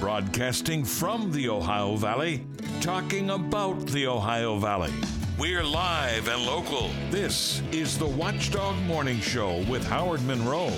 [0.00, 2.46] Broadcasting from the Ohio Valley,
[2.80, 4.92] talking about the Ohio Valley.
[5.38, 6.90] We're live and local.
[7.10, 10.72] This is the Watchdog Morning Show with Howard Monroe.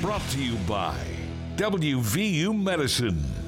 [0.00, 0.96] Brought to you by
[1.56, 3.41] WVU Medicine.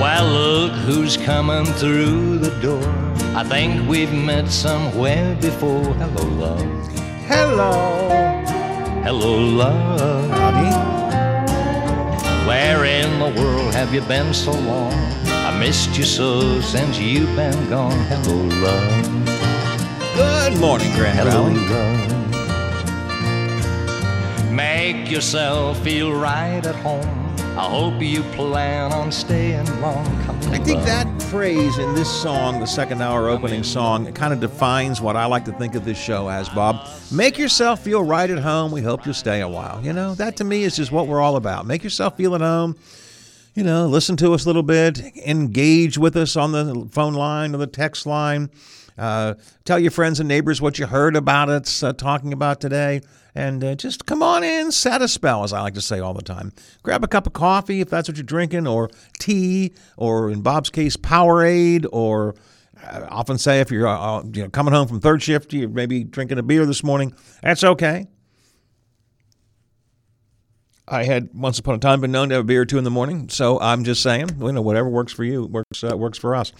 [0.00, 2.82] Well, look who's coming through the door.
[3.36, 5.84] I think we've met somewhere before.
[5.94, 6.88] Hello, love.
[7.28, 8.08] Hello.
[9.04, 10.30] Hello, love.
[12.48, 14.92] Where in the world have you been so long?
[15.26, 17.96] I missed you so since you've been gone.
[18.10, 19.06] Hello, love.
[20.16, 21.60] Good morning, Grand Hello, Valley.
[21.68, 22.10] love.
[24.50, 27.21] Make yourself feel right at home.
[27.54, 30.06] I hope you plan on staying long.
[30.54, 34.40] I think that phrase in this song, the second hour opening song, it kind of
[34.40, 36.88] defines what I like to think of this show as, Bob.
[37.12, 38.72] Make yourself feel right at home.
[38.72, 39.84] We hope you'll stay a while.
[39.84, 41.66] You know, that to me is just what we're all about.
[41.66, 42.74] Make yourself feel at home.
[43.54, 47.54] You know, listen to us a little bit, engage with us on the phone line
[47.54, 48.48] or the text line.
[48.96, 49.34] Uh,
[49.66, 53.02] tell your friends and neighbors what you heard about us uh, talking about today.
[53.34, 56.12] And uh, just come on in, set a spell, as I like to say all
[56.12, 56.52] the time.
[56.82, 60.68] Grab a cup of coffee if that's what you're drinking, or tea, or in Bob's
[60.68, 62.34] case, Powerade, or
[62.84, 65.68] I often say if you're uh, uh, you know, coming home from third shift, you're
[65.68, 67.14] maybe drinking a beer this morning.
[67.42, 68.06] That's okay.
[70.86, 72.84] I had once upon a time been known to have a beer or two in
[72.84, 76.18] the morning, so I'm just saying, you know, whatever works for you works uh, works
[76.18, 76.52] for us.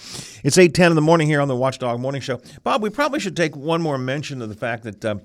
[0.42, 2.40] It's eight ten in the morning here on the Watchdog Morning Show.
[2.62, 5.16] Bob, we probably should take one more mention of the fact that uh,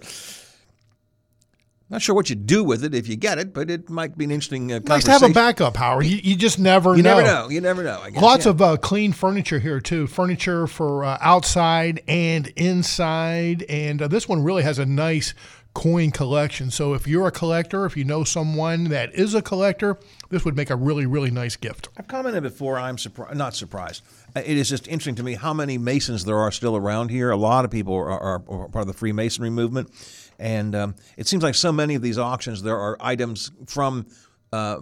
[1.92, 4.24] Not sure what you do with it if you get it, but it might be
[4.24, 6.06] an interesting uh, Nice to have a backup, Howard.
[6.06, 7.16] You, you just never You know.
[7.18, 7.48] never know.
[7.50, 8.00] You never know.
[8.02, 8.22] I guess.
[8.22, 8.50] Lots yeah.
[8.52, 10.06] of uh, clean furniture here too.
[10.06, 15.34] Furniture for uh, outside and inside, and uh, this one really has a nice
[15.74, 16.70] coin collection.
[16.70, 19.98] So if you're a collector, if you know someone that is a collector,
[20.30, 21.90] this would make a really really nice gift.
[21.98, 22.78] I've commented before.
[22.78, 24.02] I'm surprised, not surprised.
[24.34, 27.30] Uh, It is just interesting to me how many Masons there are still around here.
[27.30, 29.90] A lot of people are, are, are part of the Freemasonry movement,
[30.38, 34.06] and um, it seems like so many of these auctions there are items from
[34.52, 34.80] uh,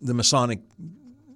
[0.00, 0.60] the Masonic,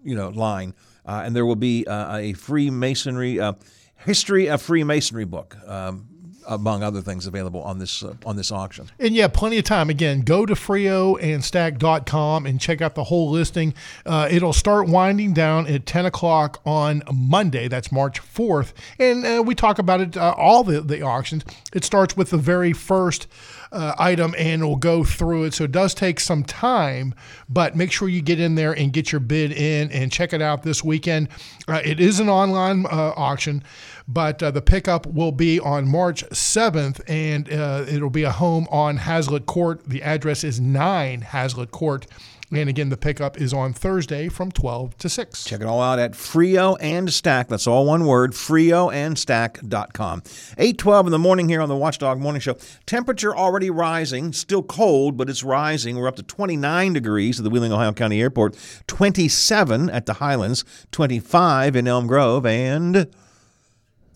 [0.05, 3.55] you know, line, uh, and there will be uh, a Freemasonry uh,
[3.97, 5.57] history of Freemasonry book.
[5.67, 6.07] Um,
[6.47, 8.91] among other things available on this uh, on this auction.
[8.99, 9.91] And yeah, plenty of time.
[9.91, 13.75] Again, go to freoandstack.com and check out the whole listing.
[14.05, 17.69] Uh, it'll start winding down at 10 o'clock on Monday.
[17.69, 18.73] That's March 4th.
[18.99, 21.45] And uh, we talk about it, uh, all the, the auctions.
[21.73, 23.27] It starts with the very first
[23.73, 25.55] uh, item and we'll go through it.
[25.55, 27.15] So it does take some time,
[27.49, 30.41] but make sure you get in there and get your bid in and check it
[30.41, 31.29] out this weekend.
[31.69, 33.63] Uh, it is an online auction,
[34.09, 38.69] but uh, the pickup will be on March 7th and uh, it'll be a home
[38.71, 39.83] on Hazlitt Court.
[39.87, 42.07] The address is 9 Hazlitt Court.
[42.53, 45.45] And again, the pickup is on Thursday from 12 to 6.
[45.45, 47.49] Check it all out at Frio and Stack.
[47.49, 50.23] That's all one word, frioandstack.com.
[50.57, 52.57] 812 in the morning here on the Watchdog Morning Show.
[52.87, 55.97] Temperature already rising, still cold, but it's rising.
[55.97, 58.57] We're up to 29 degrees at the Wheeling, Ohio County Airport,
[58.87, 63.09] 27 at the Highlands, 25 in Elm Grove, and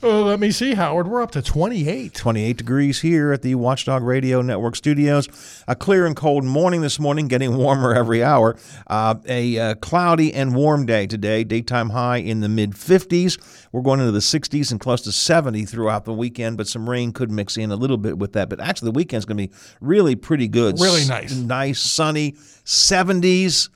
[0.03, 1.07] Uh, let me see, Howard.
[1.09, 2.15] We're up to 28.
[2.15, 5.29] 28 degrees here at the Watchdog Radio Network studios.
[5.69, 8.57] A clear and cold morning this morning, getting warmer every hour.
[8.87, 13.67] Uh, a uh, cloudy and warm day today, daytime high in the mid 50s.
[13.73, 17.13] We're going into the 60s and close to 70 throughout the weekend, but some rain
[17.13, 18.49] could mix in a little bit with that.
[18.49, 20.81] But actually, the weekend's going to be really pretty good.
[20.81, 21.35] Really S- nice.
[21.35, 22.33] Nice, sunny,
[22.65, 23.69] 70s.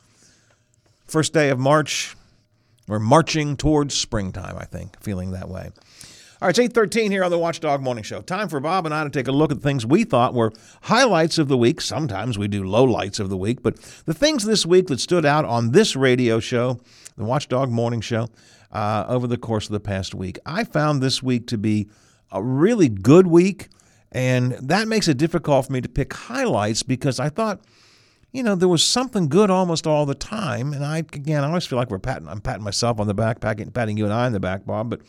[1.05, 2.17] First day of March.
[2.87, 5.71] We're marching towards springtime, I think, feeling that way.
[6.45, 8.21] All right, it's 813 here on the Watchdog Morning Show.
[8.21, 10.53] Time for Bob and I to take a look at things we thought were
[10.83, 11.81] highlights of the week.
[11.81, 15.47] Sometimes we do lowlights of the week, but the things this week that stood out
[15.47, 16.79] on this radio show,
[17.17, 18.29] the Watchdog Morning Show,
[18.73, 20.39] uh, over the course of the past week.
[20.45, 21.89] I found this week to be
[22.31, 23.71] a really good week,
[24.13, 27.63] and that makes it difficult for me to pick highlights because I thought–
[28.35, 30.73] you know, there was something good almost all the time.
[30.73, 33.41] And I, again, I always feel like we're patting, I'm patting myself on the back,
[33.41, 34.91] patting, patting you and I on the back, Bob.
[34.91, 35.03] But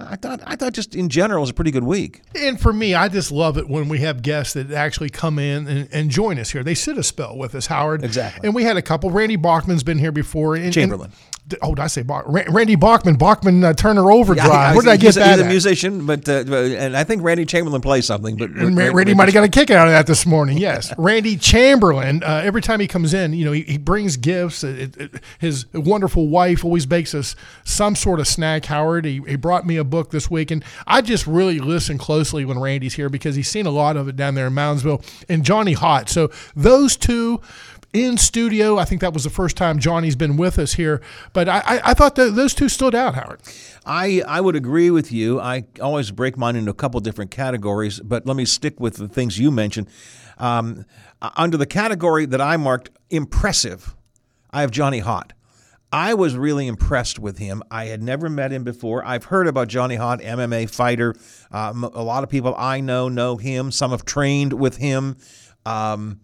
[0.00, 2.22] I thought, I thought just in general it was a pretty good week.
[2.34, 5.66] And for me, I just love it when we have guests that actually come in
[5.68, 6.64] and, and join us here.
[6.64, 8.02] They sit a spell with us, Howard.
[8.04, 8.46] Exactly.
[8.46, 9.10] And we had a couple.
[9.10, 10.56] Randy Bachman's been here before.
[10.56, 11.10] And, Chamberlain.
[11.10, 13.16] And, oh, did I say Bach, Randy Bachman?
[13.16, 14.46] Bachman uh, Turner Overdrive.
[14.46, 15.38] Yeah, Where did I get he's, that?
[15.38, 18.36] He's a musician, but uh, and I think Randy Chamberlain plays something.
[18.36, 20.58] But And Ra- Randy might have got a kick out of that this morning.
[20.62, 22.22] Yes, Randy Chamberlain.
[22.22, 24.62] Uh, every time he comes in, you know, he, he brings gifts.
[24.62, 25.10] It, it,
[25.40, 27.34] his wonderful wife always bakes us
[27.64, 28.66] some sort of snack.
[28.66, 29.04] Howard.
[29.04, 32.60] He, he brought me a book this week, and I just really listen closely when
[32.60, 35.74] Randy's here because he's seen a lot of it down there in Moundsville and Johnny
[35.74, 36.08] Hott.
[36.08, 37.40] So those two
[37.92, 38.78] in studio.
[38.78, 41.02] I think that was the first time Johnny's been with us here.
[41.32, 43.40] But I, I, I thought those two stood out, Howard.
[43.84, 45.40] I, I would agree with you.
[45.40, 49.08] I always break mine into a couple different categories, but let me stick with the
[49.08, 49.88] things you mentioned.
[50.38, 50.86] Um,
[51.36, 53.94] under the category that I marked impressive,
[54.50, 55.32] I have Johnny Hott.
[55.92, 57.62] I was really impressed with him.
[57.70, 59.04] I had never met him before.
[59.04, 61.14] I've heard about Johnny Hott, MMA fighter.
[61.50, 63.70] Um, a lot of people I know know him.
[63.70, 65.18] Some have trained with him.
[65.66, 66.20] Um,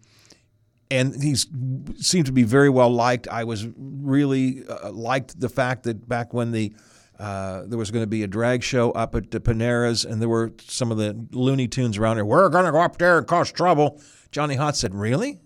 [0.90, 3.29] and he seemed to be very well liked.
[3.29, 6.75] I was really uh, liked the fact that back when the
[7.19, 10.29] uh, there was going to be a drag show up at the Panera's, and there
[10.29, 12.25] were some of the Looney Tunes around here.
[12.25, 14.00] We're going to go up there and cause trouble.
[14.31, 15.40] Johnny Hott said, "Really?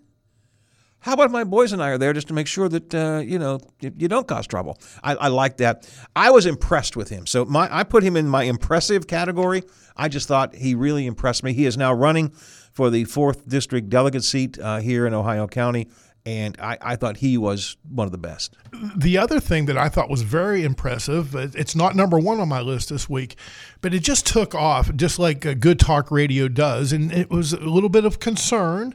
[1.00, 3.38] How about my boys and I are there just to make sure that uh, you
[3.38, 5.88] know you don't cause trouble?" I, I like that.
[6.14, 9.62] I was impressed with him, so my I put him in my impressive category.
[9.96, 11.54] I just thought he really impressed me.
[11.54, 12.32] He is now running
[12.72, 15.88] for the fourth district delegate seat uh, here in Ohio County.
[16.24, 18.54] And I, I, thought he was one of the best.
[18.96, 22.60] The other thing that I thought was very impressive, it's not number one on my
[22.60, 23.34] list this week,
[23.80, 26.92] but it just took off just like Good Talk Radio does.
[26.92, 28.94] And it was a little bit of concern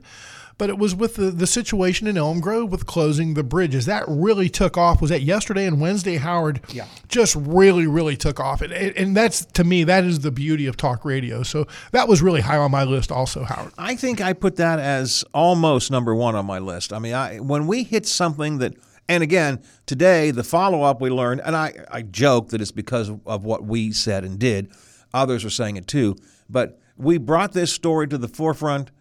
[0.57, 3.85] but it was with the, the situation in Elm Grove with closing the bridges.
[3.85, 5.01] That really took off.
[5.01, 6.61] Was that yesterday and Wednesday, Howard?
[6.69, 6.87] Yeah.
[7.07, 8.61] Just really, really took off.
[8.61, 11.43] And, and that's, to me, that is the beauty of talk radio.
[11.43, 13.71] So that was really high on my list also, Howard.
[13.77, 16.91] I think I put that as almost number one on my list.
[16.91, 18.73] I mean, I, when we hit something that,
[19.07, 23.11] and again, today, the follow up we learned, and I, I joke that it's because
[23.25, 24.71] of what we said and did.
[25.13, 26.15] Others are saying it too.
[26.49, 28.91] But we brought this story to the forefront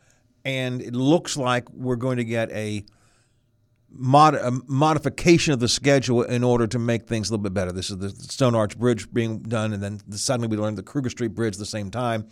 [0.47, 2.85] and it looks like we're going to get a,
[3.91, 7.73] mod, a, modification of the schedule in order to make things a little bit better.
[7.73, 11.11] This is the Stone Arch Bridge being done, and then suddenly we learned the Kruger
[11.11, 12.29] Street Bridge at the same time.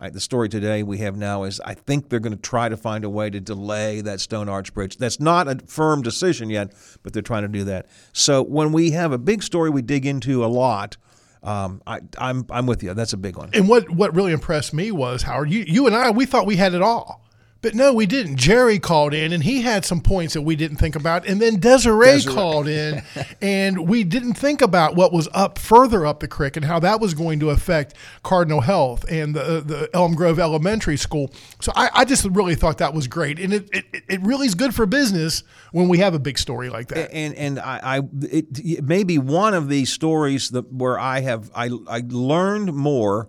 [0.00, 2.76] Right, the story today we have now is I think they're going to try to
[2.76, 4.98] find a way to delay that Stone Arch Bridge.
[4.98, 6.72] That's not a firm decision yet,
[7.02, 7.86] but they're trying to do that.
[8.12, 10.98] So when we have a big story we dig into a lot,
[11.42, 12.92] um, I, I'm I'm with you.
[12.92, 13.50] That's a big one.
[13.54, 15.50] And what what really impressed me was Howard.
[15.50, 17.25] You you and I we thought we had it all.
[17.66, 18.36] But no, we didn't.
[18.36, 21.26] Jerry called in and he had some points that we didn't think about.
[21.26, 22.32] And then Desiree, Desiree.
[22.32, 23.02] called in
[23.42, 27.00] and we didn't think about what was up further up the creek and how that
[27.00, 31.34] was going to affect Cardinal Health and the, the Elm Grove Elementary School.
[31.60, 33.40] So I, I just really thought that was great.
[33.40, 36.70] And it, it, it really is good for business when we have a big story
[36.70, 37.10] like that.
[37.12, 41.18] And, and I, I it, it may be one of these stories that where I
[41.22, 43.28] have, I, I learned more.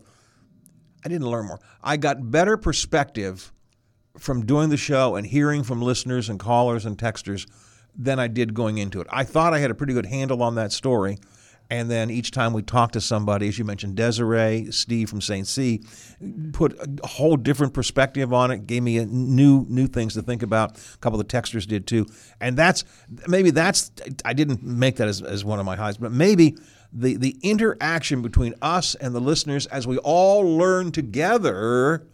[1.03, 1.59] I didn't learn more.
[1.81, 3.51] I got better perspective
[4.17, 7.47] from doing the show and hearing from listeners and callers and texters
[7.95, 9.07] than I did going into it.
[9.09, 11.17] I thought I had a pretty good handle on that story.
[11.69, 15.45] And then each time we talked to somebody, as you mentioned, Desiree, Steve from St.
[15.45, 15.83] C,
[16.53, 20.77] put a whole different perspective on it, gave me new new things to think about.
[20.77, 22.05] A couple of the texters did too.
[22.39, 22.85] And that's
[23.27, 23.91] maybe that's
[24.23, 26.55] I didn't make that as, as one of my highs, but maybe
[26.93, 32.07] the the interaction between us and the listeners as we all learn together,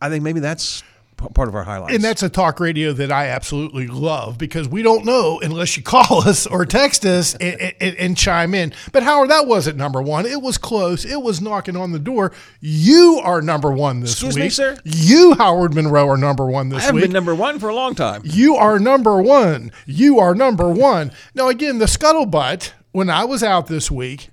[0.00, 0.82] I think maybe that's
[1.16, 1.94] part of our highlights.
[1.94, 5.82] And that's a talk radio that I absolutely love because we don't know unless you
[5.82, 8.72] call us or text us and, and, and, chime in.
[8.92, 10.26] But Howard, that wasn't number one.
[10.26, 11.04] It was close.
[11.04, 12.32] It was knocking on the door.
[12.60, 14.44] You are number one this Excuse week.
[14.44, 14.76] me, sir.
[14.84, 17.04] You, Howard Monroe, are number one this I haven't week.
[17.04, 18.22] been number one for a long time.
[18.24, 19.72] You are number one.
[19.86, 21.12] You are number one.
[21.34, 22.72] Now, again, the scuttlebutt.
[22.92, 24.30] When I was out this week,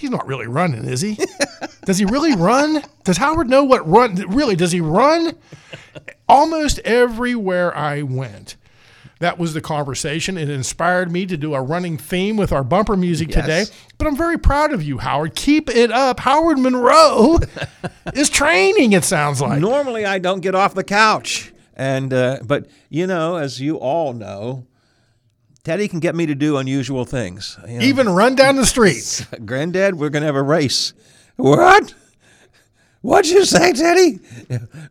[0.00, 1.18] he's not really running, is he?
[1.84, 2.82] does he really run?
[3.04, 4.14] Does Howard know what run?
[4.28, 5.36] Really, does he run?
[6.28, 8.56] Almost everywhere I went,
[9.18, 10.38] That was the conversation.
[10.38, 13.36] It inspired me to do a running theme with our bumper music Yes.
[13.40, 13.64] today.
[13.98, 15.34] But I'm very proud of you, Howard.
[15.34, 16.20] Keep it up.
[16.20, 17.38] Howard Monroe
[18.14, 19.60] is training, it sounds like.
[19.60, 24.12] Normally, I don't get off the couch, and uh, but you know, as you all
[24.14, 24.66] know,
[25.62, 27.58] Teddy can get me to do unusual things.
[27.68, 29.26] You know, Even run down the street.
[29.44, 30.94] Granddad, we're gonna have a race.
[31.36, 31.94] What?
[33.02, 34.20] What'd you say, Teddy?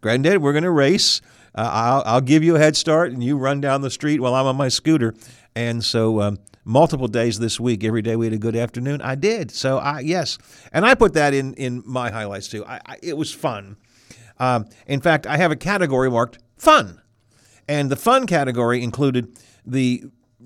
[0.02, 1.22] Granddad, we're gonna race.
[1.56, 4.36] Uh, I'll, I'll give you a head start, and you run down the street while
[4.36, 5.16] I'm on my scooter.
[5.56, 9.02] And so, um, multiple days this week, every day we had a good afternoon.
[9.02, 9.50] I did.
[9.52, 10.38] So, I yes,
[10.72, 12.64] and I put that in in my highlights too.
[12.66, 13.78] I, I, it was fun.
[14.38, 17.02] Um, in fact, I have a category marked fun,
[17.68, 19.36] and the fun category included
[19.66, 20.04] the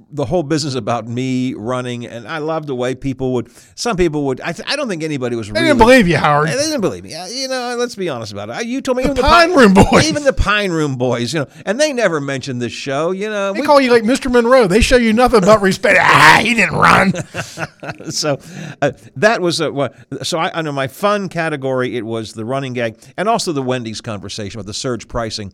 [0.10, 3.52] the whole business about me running, and I love the way people would.
[3.76, 4.42] Some people would.
[4.42, 5.50] I, th- I don't think anybody was.
[5.50, 6.50] I really, didn't believe you, Howard.
[6.50, 7.14] They didn't believe me.
[7.14, 8.66] Uh, You know, let's be honest about it.
[8.66, 10.10] You told me even Pine the Pine Room Boys.
[10.10, 11.32] even the Pine Room Boys.
[11.32, 13.12] You know, and they never mentioned this show.
[13.12, 14.32] You know, They we- call you like Mr.
[14.32, 14.66] Monroe.
[14.66, 16.00] They show you nothing but respect.
[16.02, 17.14] ah, he didn't run.
[18.12, 18.40] so
[18.82, 19.96] uh, that was a, what.
[20.26, 24.02] So I, under my fun category, it was the running gag, and also the Wendy's
[24.02, 25.54] conversation about the surge pricing.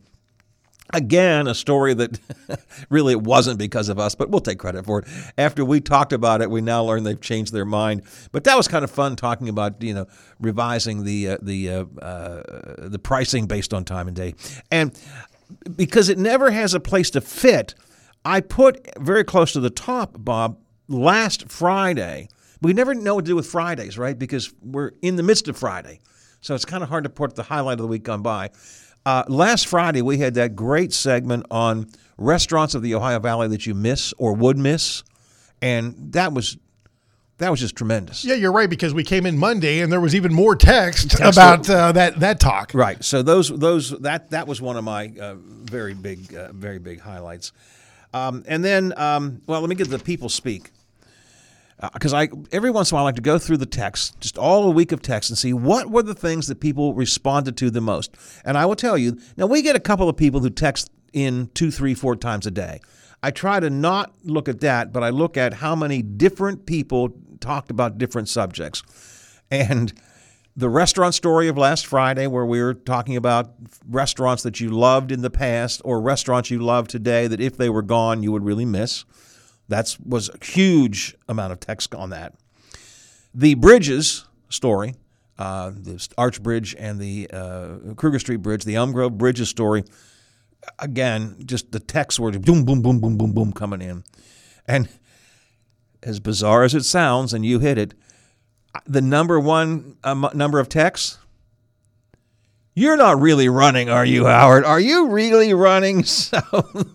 [0.92, 2.20] Again, a story that
[2.90, 5.08] really it wasn't because of us, but we'll take credit for it.
[5.38, 8.02] After we talked about it, we now learn they've changed their mind.
[8.32, 10.08] But that was kind of fun talking about you know
[10.40, 14.34] revising the uh, the uh, uh, the pricing based on time and day,
[14.72, 15.00] and
[15.76, 17.76] because it never has a place to fit,
[18.26, 22.30] I put very close to the top, Bob, last Friday.
[22.62, 24.18] We never know what to do with Fridays, right?
[24.18, 26.00] Because we're in the midst of Friday.
[26.42, 28.50] So it's kind of hard to put the highlight of the week gone by.
[29.10, 31.90] Uh, last Friday, we had that great segment on
[32.20, 35.04] restaurants of the Ohio Valley that you miss or would miss.
[35.64, 36.58] And that was
[37.40, 38.24] that was just tremendous.
[38.24, 41.40] Yeah, you're right because we came in Monday and there was even more text, Text
[41.40, 42.72] about uh, that that talk.
[42.76, 43.04] Right.
[43.04, 47.00] So those those that that was one of my uh, very big uh, very big
[47.00, 47.52] highlights.
[48.14, 50.70] Um, and then, um, well, let me get the people speak
[51.80, 54.20] Uh, because I every once in a while I like to go through the text,
[54.20, 57.56] just all a week of text, and see what were the things that people responded
[57.58, 58.16] to the most.
[58.44, 61.50] And I will tell you now we get a couple of people who text in
[61.54, 62.82] two, three, four times a day.
[63.22, 67.14] I try to not look at that, but I look at how many different people
[67.40, 68.84] talked about different subjects.
[69.52, 69.94] And
[70.56, 73.54] the restaurant story of last Friday, where we were talking about
[73.88, 77.70] restaurants that you loved in the past or restaurants you love today that if they
[77.70, 79.06] were gone, you would really miss.
[79.70, 82.34] That was a huge amount of text on that.
[83.34, 84.96] The bridges story,
[85.38, 89.84] uh, the Arch Bridge and the uh, Kruger Street Bridge, the Elm Grove Bridges story,
[90.80, 94.04] again, just the text were boom, boom, boom, boom, boom, boom coming in.
[94.68, 94.90] And
[96.04, 97.94] as bizarre as it sounds, and you hit it,
[98.86, 101.19] the number one um, number of texts.
[102.76, 104.64] You're not really running, are you, Howard?
[104.64, 106.04] Are you really running?
[106.30, 106.40] So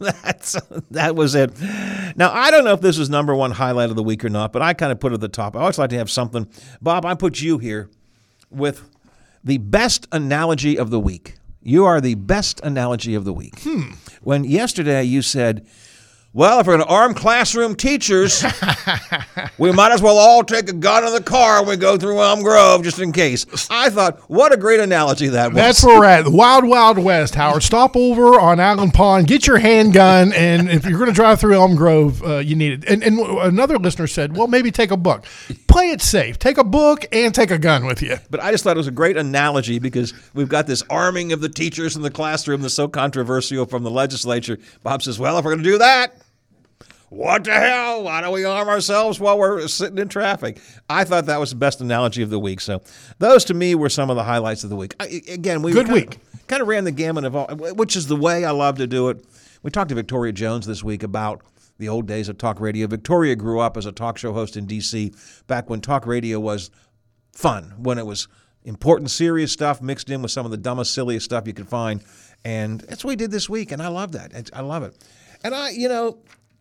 [0.00, 0.57] that's
[0.90, 1.50] that was it.
[2.16, 4.52] Now I don't know if this is number one highlight of the week or not,
[4.52, 5.57] but I kind of put it at the top.
[5.57, 6.49] I always like to have something.
[6.81, 7.90] Bob, I put you here
[8.50, 8.88] with
[9.43, 11.35] the best analogy of the week.
[11.62, 13.61] You are the best analogy of the week.
[13.61, 13.93] Hmm.
[14.23, 15.66] When yesterday you said,
[16.35, 18.45] well, if we're going to arm classroom teachers,
[19.57, 22.21] we might as well all take a gun in the car when we go through
[22.21, 23.47] Elm Grove just in case.
[23.71, 25.55] I thought, what a great analogy that was.
[25.55, 26.26] That's where we're at.
[26.26, 27.62] Wild Wild West, Howard.
[27.62, 31.55] Stop over on Allen Pond, get your handgun, and if you're going to drive through
[31.55, 32.91] Elm Grove, uh, you need it.
[32.91, 35.25] And, and another listener said, well, maybe take a book.
[35.69, 36.37] Play it safe.
[36.41, 38.17] Take a book and take a gun with you.
[38.29, 41.41] But I just thought it was a great analogy because we've got this arming of
[41.41, 44.59] the teachers in the classroom that's so controversial from the legislature.
[44.83, 46.23] Bob says, well, if we're going to do that,
[47.11, 48.04] what the hell?
[48.04, 50.61] Why don't we arm ourselves while we're sitting in traffic?
[50.88, 52.61] I thought that was the best analogy of the week.
[52.61, 52.82] So
[53.18, 54.94] those to me were some of the highlights of the week.
[54.99, 56.16] I, again, we Good week.
[56.16, 58.87] Of, kind of ran the gamut of all, which is the way I love to
[58.87, 59.25] do it.
[59.62, 61.42] We talked to Victoria Jones this week about
[61.78, 62.87] the old days of talk radio.
[62.87, 65.12] Victoria grew up as a talk show host in D.C.
[65.46, 66.70] back when talk radio was
[67.32, 68.28] fun, when it was
[68.64, 72.02] important, serious stuff mixed in with some of the dumbest, silliest stuff you could find.
[72.44, 74.50] And that's what we did this week, and I love that.
[74.52, 74.96] I love it.
[75.42, 76.18] And I, you know,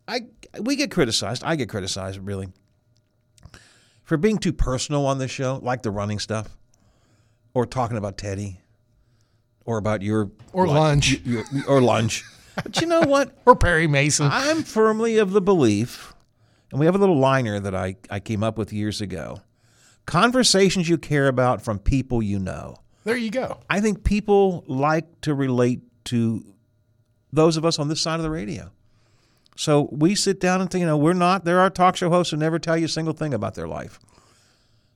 [0.08, 0.22] I
[0.60, 1.44] we get criticized.
[1.46, 2.50] I get criticized really
[4.04, 6.58] for being too personal on this show, like the running stuff,
[7.54, 8.60] or talking about Teddy,
[9.66, 11.20] or about your Or lunch.
[11.24, 12.24] your, or lunch.
[12.56, 13.36] But you know what?
[13.48, 14.28] Or Perry Mason.
[14.32, 16.14] I'm firmly of the belief,
[16.70, 19.42] and we have a little liner that I, I came up with years ago
[20.06, 22.76] conversations you care about from people you know.
[23.06, 23.60] There you go.
[23.70, 26.46] I think people like to relate to
[27.32, 28.70] those of us on this side of the radio.
[29.56, 32.32] So we sit down and think, you know, we're not, there are talk show hosts
[32.32, 34.00] who never tell you a single thing about their life.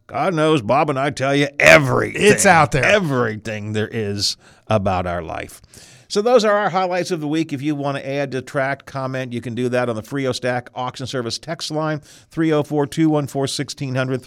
[0.07, 2.21] God knows Bob and I tell you everything.
[2.23, 2.83] It's out there.
[2.83, 4.37] Everything there is
[4.67, 5.61] about our life.
[6.09, 7.51] So those are our highlights of the week.
[7.51, 10.69] If you want to add, detract, comment, you can do that on the Frio Stack
[10.73, 11.99] Auction Service text line
[12.31, 14.25] 304-214-1600,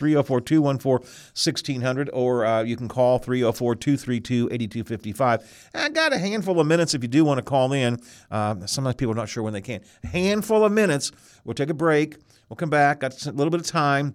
[1.35, 5.71] 304-214-1600, or uh, you can call 304-232-8255.
[5.75, 7.99] I got a handful of minutes if you do want to call in.
[8.31, 9.81] Uh, sometimes people are not sure when they can.
[10.05, 11.13] A handful of minutes.
[11.45, 12.19] We'll take a break.
[12.51, 13.01] We'll come back.
[13.01, 14.15] Got a little bit of time.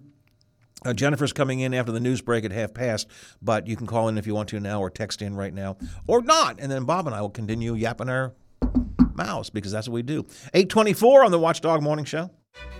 [0.84, 3.08] Uh, Jennifer's coming in after the news break at half past,
[3.40, 5.76] but you can call in if you want to now or text in right now
[6.06, 6.56] or not.
[6.60, 8.34] And then Bob and I will continue yapping our
[9.14, 10.26] mouths because that's what we do.
[10.54, 12.30] 824 on the Watchdog Morning Show.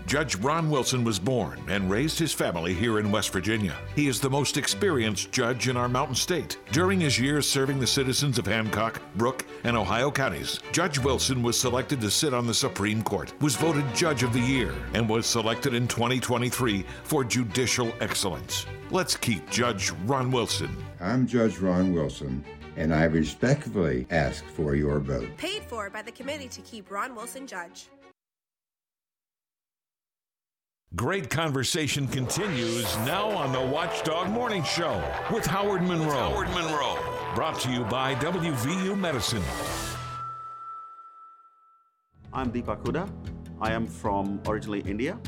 [0.06, 3.74] Judge Ron Wilson was born and raised his family here in West Virginia.
[3.96, 6.58] He is the most experienced judge in our mountain state.
[6.70, 11.58] During his years serving the citizens of Hancock, Brooke, and Ohio counties, Judge Wilson was
[11.58, 15.26] selected to sit on the Supreme Court, was voted Judge of the Year, and was
[15.26, 18.64] selected in 2023 for judicial excellence.
[18.92, 20.70] Let's keep Judge Ron Wilson.
[21.00, 22.44] I'm Judge Ron Wilson,
[22.76, 25.36] and I respectfully ask for your vote.
[25.36, 27.88] Paid for by the committee to keep Ron Wilson judge.
[30.96, 36.14] Great conversation continues now on the Watchdog Morning Show with Howard Monroe.
[36.14, 36.96] Howard Monroe.
[37.34, 39.42] Brought to you by WVU Medicine.
[42.32, 43.06] I'm Deepak Huda.
[43.60, 45.18] I am from originally India.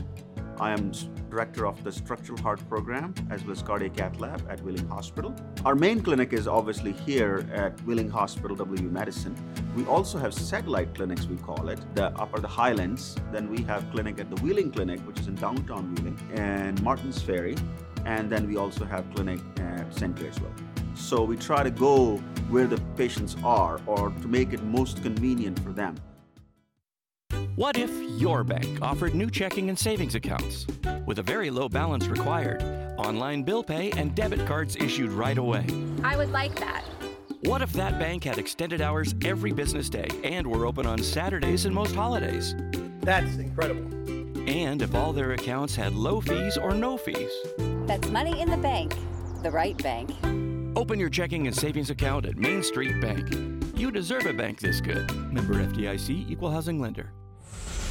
[0.60, 0.90] I am
[1.30, 5.34] director of the structural heart program as well as cardiac cath lab at Wheeling Hospital.
[5.64, 9.36] Our main clinic is obviously here at Wheeling Hospital, WVU Medicine.
[9.76, 13.14] We also have satellite clinics, we call it, the upper the Highlands.
[13.30, 17.22] Then we have clinic at the Wheeling Clinic, which is in downtown Wheeling, and Martins
[17.22, 17.54] Ferry.
[18.04, 20.16] And then we also have clinic at St.
[20.16, 20.52] Clairsville.
[20.96, 22.16] So we try to go
[22.50, 25.94] where the patients are or to make it most convenient for them.
[27.58, 30.64] What if your bank offered new checking and savings accounts
[31.06, 32.62] with a very low balance required,
[32.96, 35.66] online bill pay, and debit cards issued right away?
[36.04, 36.84] I would like that.
[37.40, 41.64] What if that bank had extended hours every business day and were open on Saturdays
[41.64, 42.54] and most holidays?
[43.00, 43.92] That's incredible.
[44.48, 47.32] And if all their accounts had low fees or no fees?
[47.88, 48.94] That's money in the bank,
[49.42, 50.12] the right bank.
[50.76, 53.34] Open your checking and savings account at Main Street Bank.
[53.76, 55.12] You deserve a bank this good.
[55.32, 57.12] Member FDIC, Equal Housing Lender.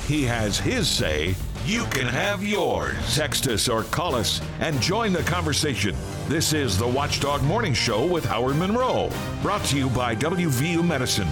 [0.08, 1.36] He has his say.
[1.66, 2.96] You can have yours.
[3.14, 5.94] Text us or call us and join the conversation.
[6.30, 9.10] This is the Watchdog Morning Show with Howard Monroe.
[9.42, 11.28] Brought to you by WVU Medicine.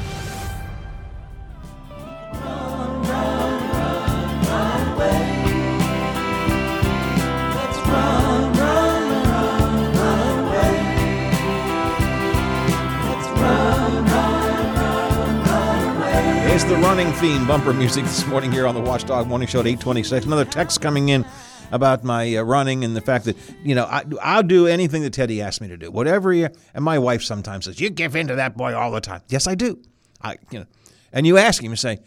[16.67, 20.25] The running theme bumper music this morning here on the Watchdog Morning Show at 826.
[20.25, 21.23] Another text coming in
[21.71, 25.13] about my uh, running and the fact that, you know, I, I'll do anything that
[25.13, 25.91] Teddy asks me to do.
[25.91, 29.21] Whatever and my wife sometimes says, you give in to that boy all the time.
[29.30, 29.80] Yes, I do.
[30.23, 30.65] I, you know,
[31.13, 31.99] and you ask him, you say,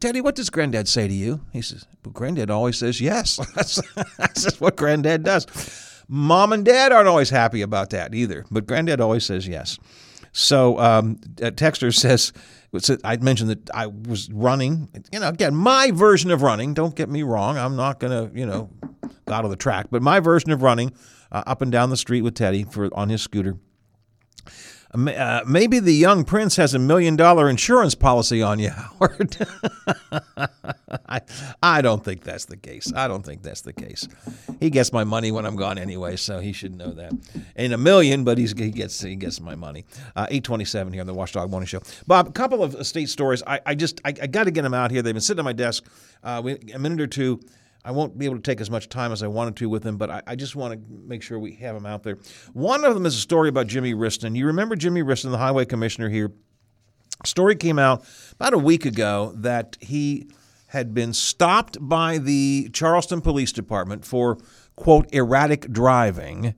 [0.00, 1.42] Teddy, what does Granddad say to you?
[1.52, 3.36] He says, well, Granddad always says yes.
[3.54, 3.82] that's,
[4.16, 5.46] that's just what Granddad does.
[6.08, 9.78] Mom and Dad aren't always happy about that either, but Granddad always says yes.
[10.32, 12.32] So um, Texter says,
[13.04, 14.88] I mentioned that I was running.
[15.12, 16.74] You know, again, my version of running.
[16.74, 17.58] Don't get me wrong.
[17.58, 18.70] I'm not going to, you know,
[19.26, 19.86] go out of the track.
[19.90, 20.92] But my version of running
[21.32, 23.56] uh, up and down the street with Teddy for on his scooter.
[24.92, 29.36] Uh, maybe the young prince has a million dollar insurance policy on you, Howard.
[31.08, 31.20] I,
[31.62, 32.92] I don't think that's the case.
[32.94, 34.08] I don't think that's the case.
[34.58, 37.12] He gets my money when I'm gone anyway, so he should know that.
[37.56, 39.84] Ain't a million, but he's, he gets he gets my money.
[40.16, 41.82] Uh, 827 here on the Watchdog Morning Show.
[42.08, 43.44] Bob, a couple of state stories.
[43.46, 45.02] I, I just I, I got to get them out here.
[45.02, 45.84] They've been sitting on my desk
[46.24, 46.42] uh,
[46.74, 47.40] a minute or two.
[47.84, 49.96] I won't be able to take as much time as I wanted to with them,
[49.96, 52.18] but I, I, just want to make sure we have them out there.
[52.52, 54.36] One of them is a story about Jimmy Wriston.
[54.36, 56.32] You remember Jimmy Wriston, the highway commissioner here?
[57.24, 60.28] Story came out about a week ago that he
[60.68, 64.38] had been stopped by the Charleston Police Department for,
[64.76, 66.54] quote, erratic driving.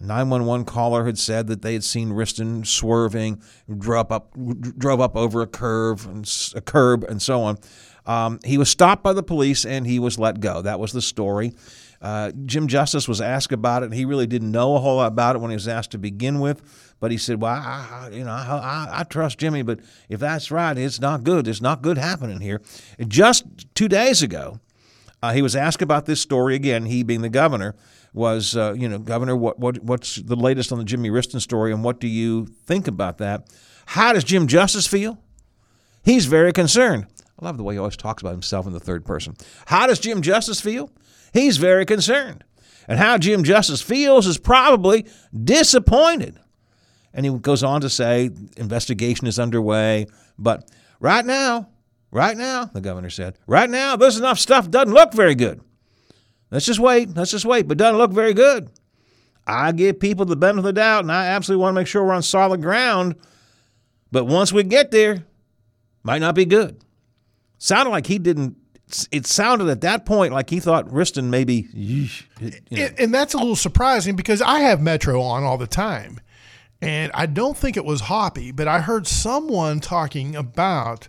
[0.00, 3.40] 911 caller had said that they had seen Wriston swerving,
[3.78, 4.34] drove up,
[4.76, 7.58] drove up over a curve, and a curb, and so on.
[8.06, 10.62] Um, he was stopped by the police and he was let go.
[10.62, 11.52] That was the story.
[12.00, 13.92] Uh, Jim Justice was asked about it.
[13.92, 16.40] He really didn't know a whole lot about it when he was asked to begin
[16.40, 20.50] with, but he said, "Well, I, you know, I, I, trust Jimmy, but if that's
[20.50, 21.48] right, it's not good.
[21.48, 22.60] It's not good happening here."
[23.08, 24.60] Just two days ago,
[25.22, 26.84] uh, he was asked about this story again.
[26.84, 27.74] He, being the governor,
[28.16, 31.70] was, uh, you know, Governor, what, what, what's the latest on the Jimmy Wriston story,
[31.70, 33.48] and what do you think about that?
[33.84, 35.18] How does Jim Justice feel?
[36.02, 37.06] He's very concerned.
[37.38, 39.36] I love the way he always talks about himself in the third person.
[39.66, 40.90] How does Jim Justice feel?
[41.32, 42.44] He's very concerned.
[42.88, 45.06] And how Jim Justice feels is probably
[45.44, 46.38] disappointed.
[47.12, 50.06] And he goes on to say investigation is underway.
[50.38, 50.70] But
[51.00, 51.68] right now,
[52.10, 55.60] right now, the governor said, right now, this enough stuff doesn't look very good.
[56.50, 57.14] Let's just wait.
[57.14, 58.70] Let's just wait, but doesn't look very good.
[59.46, 62.04] I give people the benefit of the doubt, and I absolutely want to make sure
[62.04, 63.16] we're on solid ground.
[64.10, 65.24] But once we get there,
[66.02, 66.82] might not be good.
[67.58, 68.56] Sounded like he didn't.
[69.10, 71.66] It sounded at that point like he thought Wriston maybe.
[71.72, 72.08] You
[72.70, 72.88] know.
[72.98, 76.20] And that's a little surprising because I have Metro on all the time.
[76.80, 81.08] And I don't think it was Hoppy, but I heard someone talking about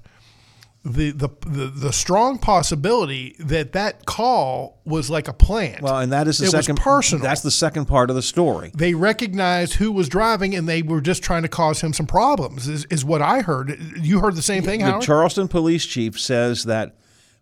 [0.88, 5.82] the, the the the strong possibility that that call was like a plant.
[5.82, 7.24] Well, and that is the it second personal.
[7.24, 8.72] That's the second part of the story.
[8.74, 12.68] they recognized who was driving, and they were just trying to cause him some problems.
[12.68, 13.78] Is, is what I heard.
[14.00, 15.04] You heard the same thing, The Howard?
[15.04, 16.96] Charleston police chief says that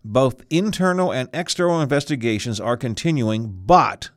[0.04, 4.10] both internal and external investigations are continuing, but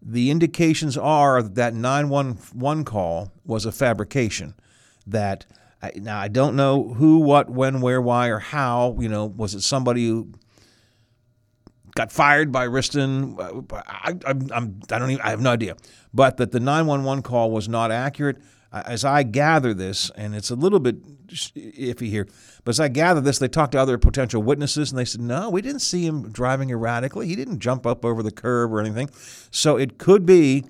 [0.00, 4.54] the indications are that 911 call was a fabrication.
[5.06, 5.46] That
[5.96, 8.96] Now I don't know who, what, when, where, why, or how.
[8.98, 10.32] You know, was it somebody who
[11.94, 13.36] got fired by Wriston?
[13.72, 15.76] I, I, I'm, I don't even, I have no idea.
[16.14, 18.38] But that the 911 call was not accurate.
[18.72, 20.96] As I gather this, and it's a little bit
[21.28, 22.26] iffy here,
[22.64, 25.48] but as I gather this, they talked to other potential witnesses, and they said, no,
[25.48, 27.26] we didn't see him driving erratically.
[27.26, 29.08] He didn't jump up over the curb or anything.
[29.50, 30.64] So it could be,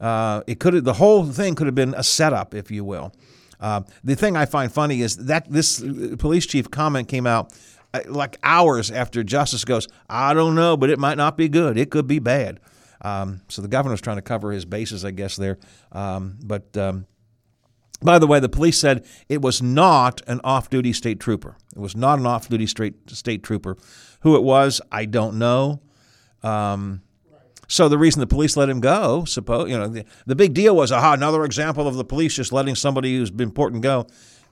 [0.00, 3.12] uh, it could the whole thing could have been a setup, if you will.
[3.60, 7.52] Uh, the thing I find funny is that this uh, police chief comment came out
[7.94, 11.78] uh, like hours after Justice goes, I don't know, but it might not be good.
[11.78, 12.60] It could be bad.
[13.02, 15.58] Um, so the governor's trying to cover his bases, I guess, there.
[15.92, 17.06] Um, but um,
[18.02, 21.56] by the way, the police said it was not an off duty state trooper.
[21.74, 23.76] It was not an off duty state, state trooper.
[24.20, 25.80] Who it was, I don't know.
[26.42, 27.02] Um,
[27.68, 30.76] so the reason the police let him go, suppose you know, the, the big deal
[30.76, 34.06] was, aha, another example of the police just letting somebody who's important go.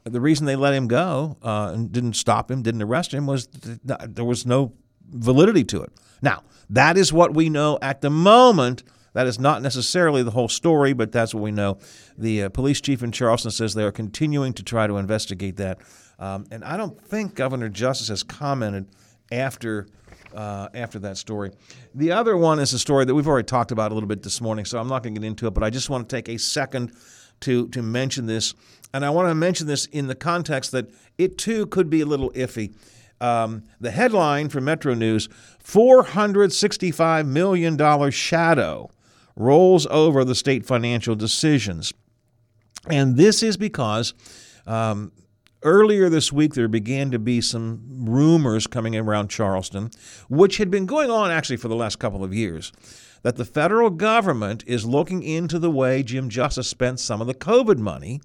[0.05, 3.47] The reason they let him go uh, and didn't stop him, didn't arrest him, was
[3.47, 4.75] th- there was no
[5.09, 5.93] validity to it.
[6.21, 8.83] Now that is what we know at the moment.
[9.13, 11.79] That is not necessarily the whole story, but that's what we know.
[12.19, 15.79] The uh, police chief in Charleston says they are continuing to try to investigate that,
[16.19, 18.89] um, and I don't think Governor Justice has commented
[19.31, 19.87] after
[20.35, 21.51] uh, after that story.
[21.95, 24.41] The other one is a story that we've already talked about a little bit this
[24.41, 26.29] morning, so I'm not going to get into it, but I just want to take
[26.29, 26.93] a second
[27.41, 28.55] to, to mention this.
[28.93, 32.07] And I want to mention this in the context that it too could be a
[32.07, 32.75] little iffy.
[33.21, 35.29] Um, the headline from Metro News
[35.65, 38.91] $465 million shadow
[39.37, 41.93] rolls over the state financial decisions.
[42.89, 44.15] And this is because
[44.67, 45.13] um,
[45.65, 49.91] earlier this week there began to be some rumors coming around Charleston,
[50.29, 52.73] which had been going on actually for the last couple of years,
[53.23, 57.35] that the federal government is looking into the way Jim Justice spent some of the
[57.35, 58.21] COVID money.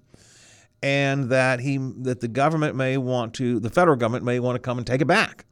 [0.82, 4.60] And that he that the government may want to the federal government may want to
[4.60, 5.44] come and take it back.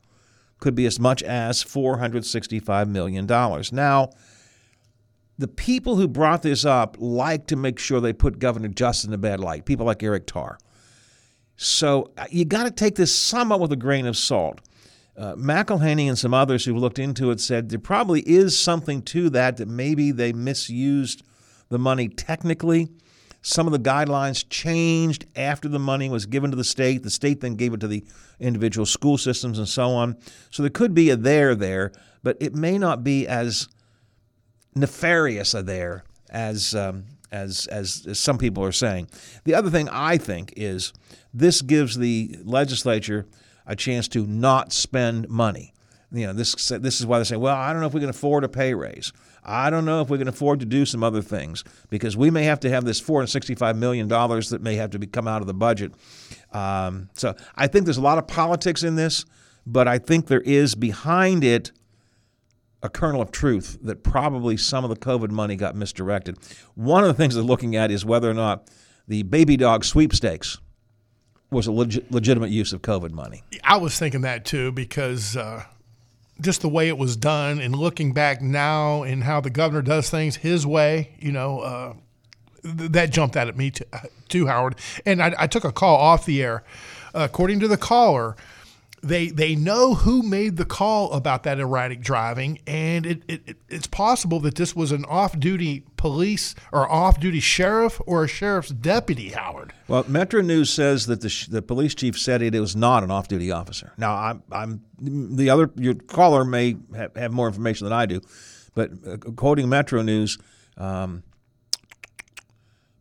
[0.59, 3.70] Could be as much as four hundred sixty-five million dollars.
[3.70, 4.09] Now,
[5.37, 9.12] the people who brought this up like to make sure they put Governor Justice in
[9.12, 9.66] a bad light.
[9.66, 10.57] People like Eric Tarr.
[11.59, 14.61] So uh, you got to take this somewhat with a grain of salt.
[15.16, 19.29] Uh, McElhaney and some others who looked into it said there probably is something to
[19.31, 21.25] that, that maybe they misused
[21.68, 22.88] the money technically.
[23.42, 27.03] Some of the guidelines changed after the money was given to the state.
[27.03, 28.05] The state then gave it to the
[28.38, 30.16] individual school systems and so on.
[30.51, 31.90] So there could be a there there,
[32.23, 33.68] but it may not be as
[34.77, 39.09] nefarious a there as, um, as, as, as some people are saying.
[39.42, 40.92] The other thing I think is
[41.38, 43.27] this gives the legislature
[43.66, 45.72] a chance to not spend money.
[46.11, 48.09] You know, this this is why they say, well, I don't know if we can
[48.09, 49.12] afford a pay raise.
[49.44, 52.44] I don't know if we can afford to do some other things because we may
[52.44, 55.55] have to have this $465 million that may have to be, come out of the
[55.55, 55.92] budget.
[56.53, 59.24] Um, so I think there's a lot of politics in this,
[59.66, 61.72] but I think there is behind it
[62.83, 66.37] a kernel of truth that probably some of the COVID money got misdirected.
[66.74, 68.68] One of the things they're looking at is whether or not
[69.07, 70.59] the baby dog sweepstakes
[71.51, 73.43] was a leg- legitimate use of COVID money.
[73.65, 75.65] I was thinking that too because uh,
[76.41, 80.11] just the way it was done and looking back now and how the governor does
[80.11, 81.95] things his way, you know, uh,
[82.63, 83.85] th- that jumped out at me too,
[84.29, 84.77] too Howard.
[85.07, 86.65] And I, I, took a call off the air.
[87.15, 88.37] Uh, according to the caller,
[89.03, 93.87] they they know who made the call about that erratic driving, and it, it, it's
[93.87, 99.31] possible that this was an off-duty police or off-duty sheriff or a sheriff's deputy.
[99.31, 99.73] Howard.
[99.89, 103.03] Well, Metro News says that the, sh- the police chief said it, it was not
[103.03, 103.93] an off-duty officer.
[103.97, 108.21] Now, I'm, I'm the other your caller may have, have more information than I do,
[108.75, 110.39] but uh, quoting Metro News.
[110.77, 111.23] Um,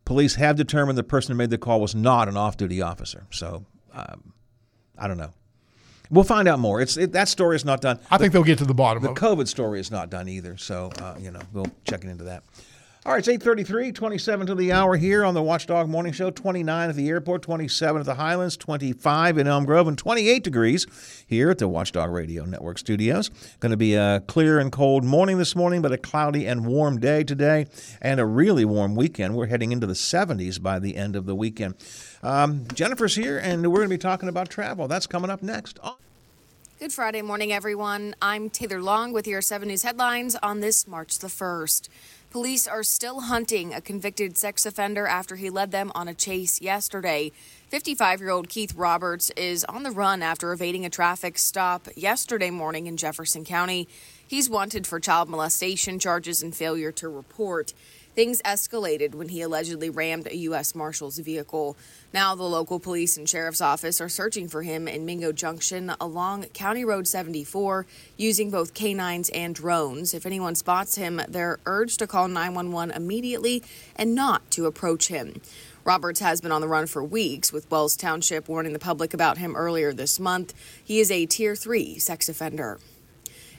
[0.04, 3.26] Police have determined the person who made the call was not an off duty officer.
[3.30, 4.32] So um,
[4.96, 5.34] I don't know.
[6.10, 6.80] We'll find out more.
[6.80, 7.98] It's it, that story is not done.
[8.10, 9.20] I think they'll get to the bottom The of it.
[9.20, 10.56] The COVID story is not done either.
[10.56, 12.44] So uh, you know we'll check into that.
[13.08, 16.90] All right, it's 8.33, 27 to the hour here on the Watchdog Morning Show, 29
[16.90, 20.86] at the airport, 27 at the Highlands, 25 in Elm Grove, and 28 degrees
[21.26, 23.30] here at the Watchdog Radio Network studios.
[23.60, 27.00] Going to be a clear and cold morning this morning, but a cloudy and warm
[27.00, 27.64] day today,
[28.02, 29.34] and a really warm weekend.
[29.34, 31.76] We're heading into the 70s by the end of the weekend.
[32.22, 34.86] Um, Jennifer's here, and we're going to be talking about travel.
[34.86, 35.78] That's coming up next.
[36.78, 38.14] Good Friday morning, everyone.
[38.22, 41.88] I'm Taylor Long with your 7 News headlines on this March the 1st.
[42.30, 46.60] Police are still hunting a convicted sex offender after he led them on a chase
[46.60, 47.32] yesterday.
[47.70, 52.50] 55 year old Keith Roberts is on the run after evading a traffic stop yesterday
[52.50, 53.88] morning in Jefferson County.
[54.26, 57.72] He's wanted for child molestation charges and failure to report.
[58.14, 60.74] Things escalated when he allegedly rammed a U.S.
[60.74, 61.76] Marshal's vehicle.
[62.12, 66.44] Now, the local police and sheriff's office are searching for him in Mingo Junction along
[66.46, 70.14] County Road 74 using both canines and drones.
[70.14, 73.62] If anyone spots him, they're urged to call 911 immediately
[73.94, 75.40] and not to approach him.
[75.84, 79.38] Roberts has been on the run for weeks, with Wells Township warning the public about
[79.38, 80.52] him earlier this month.
[80.84, 82.78] He is a Tier 3 sex offender.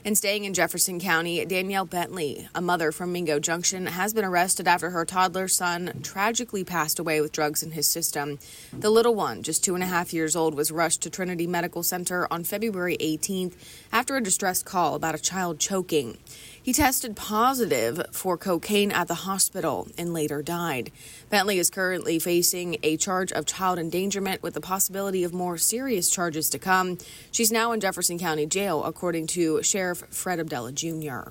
[0.02, 4.66] And staying in Jefferson County, Danielle Bentley, a mother from Mingo Junction, has been arrested
[4.66, 8.38] after her toddler son tragically passed away with drugs in his system.
[8.72, 11.82] The little one, just two and a half years old, was rushed to Trinity Medical
[11.82, 13.52] Center on February 18th
[13.92, 16.16] after a distressed call about a child choking.
[16.62, 20.92] He tested positive for cocaine at the hospital and later died.
[21.30, 26.10] Bentley is currently facing a charge of child endangerment with the possibility of more serious
[26.10, 26.98] charges to come.
[27.32, 31.30] She's now in Jefferson County Jail, according to Sheriff Fred Abdalla Jr.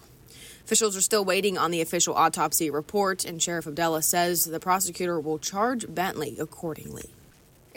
[0.65, 5.19] Officials are still waiting on the official autopsy report, and Sheriff Abdalla says the prosecutor
[5.19, 7.11] will charge Bentley accordingly.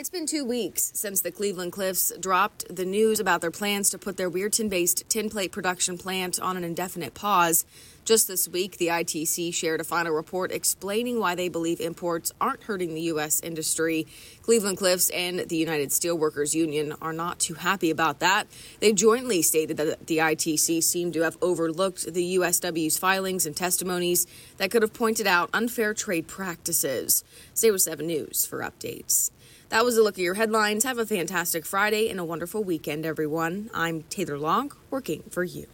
[0.02, 3.98] It's been two weeks since the Cleveland Cliffs dropped the news about their plans to
[3.98, 7.64] put their Weirton based tin plate production plant on an indefinite pause.
[8.04, 12.64] Just this week, the ITC shared a final report explaining why they believe imports aren't
[12.64, 13.40] hurting the U.S.
[13.42, 14.08] industry.
[14.42, 18.48] Cleveland Cliffs and the United Steelworkers Union are not too happy about that.
[18.80, 24.26] They jointly stated that the ITC seemed to have overlooked the USW's filings and testimonies
[24.56, 27.22] that could have pointed out unfair trade practices.
[27.54, 29.30] Stay with 7 News for updates.
[29.72, 30.84] That was a look at your headlines.
[30.84, 33.70] Have a fantastic Friday and a wonderful weekend, everyone.
[33.72, 35.66] I'm Taylor Long, working for you.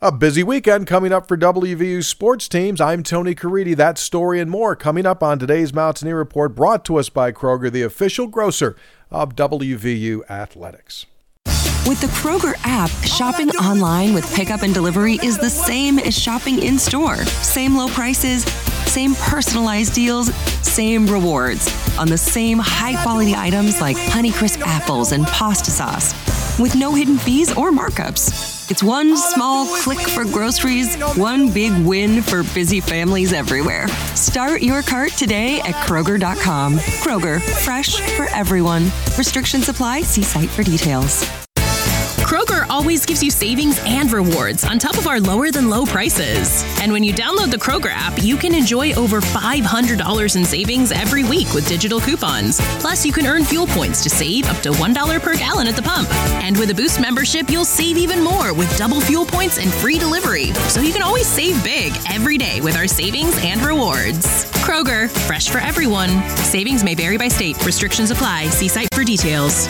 [0.00, 2.80] A busy weekend coming up for WVU sports teams.
[2.80, 3.74] I'm Tony Caridi.
[3.74, 7.72] That story and more coming up on today's Mountaineer Report, brought to us by Kroger,
[7.72, 8.76] the official grocer
[9.10, 11.06] of WVU Athletics.
[11.86, 16.62] With the Kroger app, shopping online with pickup and delivery is the same as shopping
[16.62, 17.16] in store.
[17.42, 18.44] Same low prices,
[18.94, 21.66] same personalized deals, same rewards
[21.98, 26.14] on the same high quality items like Honeycrisp apples and pasta sauce
[26.60, 28.70] with no hidden fees or markups.
[28.70, 33.88] It's one small click for groceries, one big win for busy families everywhere.
[34.14, 36.76] Start your cart today at Kroger.com.
[37.02, 38.84] Kroger, fresh for everyone.
[39.18, 40.02] Restrictions apply.
[40.02, 41.43] See site for details.
[42.24, 46.64] Kroger always gives you savings and rewards on top of our lower than low prices.
[46.80, 51.22] And when you download the Kroger app, you can enjoy over $500 in savings every
[51.22, 52.62] week with digital coupons.
[52.80, 55.82] Plus, you can earn fuel points to save up to $1 per gallon at the
[55.82, 56.10] pump.
[56.42, 59.98] And with a Boost membership, you'll save even more with double fuel points and free
[59.98, 60.54] delivery.
[60.70, 64.46] So you can always save big every day with our savings and rewards.
[64.64, 66.08] Kroger, fresh for everyone.
[66.36, 67.62] Savings may vary by state.
[67.66, 68.48] Restrictions apply.
[68.48, 69.68] See site for details.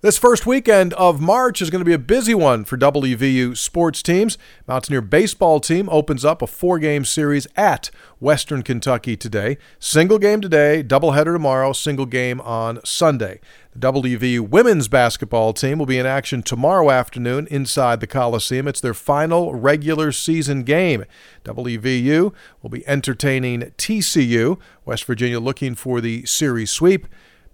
[0.00, 4.00] This first weekend of March is going to be a busy one for WVU sports
[4.00, 4.38] teams.
[4.68, 9.58] Mountaineer baseball team opens up a four-game series at Western Kentucky today.
[9.80, 13.40] Single game today, doubleheader tomorrow, single game on Sunday.
[13.74, 18.68] The WVU women's basketball team will be in action tomorrow afternoon inside the Coliseum.
[18.68, 21.06] It's their final regular season game.
[21.42, 22.32] WVU
[22.62, 24.60] will be entertaining TCU.
[24.84, 27.08] West Virginia looking for the series sweep.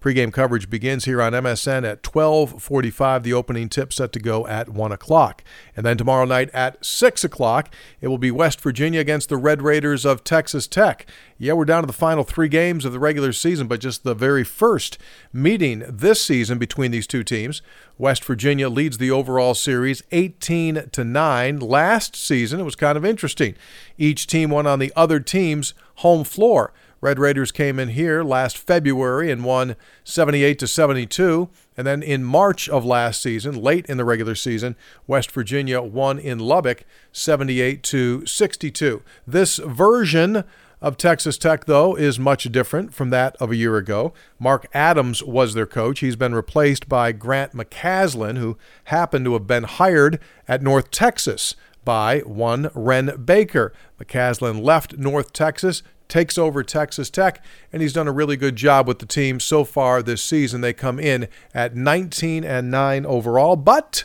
[0.04, 3.22] Pre-game coverage begins here on MSN at 12:45.
[3.22, 5.42] The opening tip set to go at one o'clock,
[5.74, 9.62] and then tomorrow night at six o'clock, it will be West Virginia against the Red
[9.62, 11.06] Raiders of Texas Tech.
[11.38, 14.14] Yeah, we're down to the final three games of the regular season, but just the
[14.14, 14.98] very first
[15.32, 17.62] meeting this season between these two teams.
[17.96, 21.60] West Virginia leads the overall series 18 to 9.
[21.60, 23.54] Last season, it was kind of interesting.
[23.96, 26.74] Each team won on the other team's home floor.
[27.04, 31.50] Red Raiders came in here last February and won 78 to 72.
[31.76, 34.74] And then in March of last season, late in the regular season,
[35.06, 39.02] West Virginia won in Lubbock 78 to 62.
[39.26, 40.44] This version
[40.80, 44.14] of Texas Tech, though, is much different from that of a year ago.
[44.38, 46.00] Mark Adams was their coach.
[46.00, 51.54] He's been replaced by Grant McCasland, who happened to have been hired at North Texas
[51.84, 53.72] by one Wren Baker.
[54.00, 57.42] McCasland left North Texas, takes over Texas Tech,
[57.72, 60.60] and he's done a really good job with the team so far this season.
[60.60, 64.04] They come in at 19 and 9 overall, but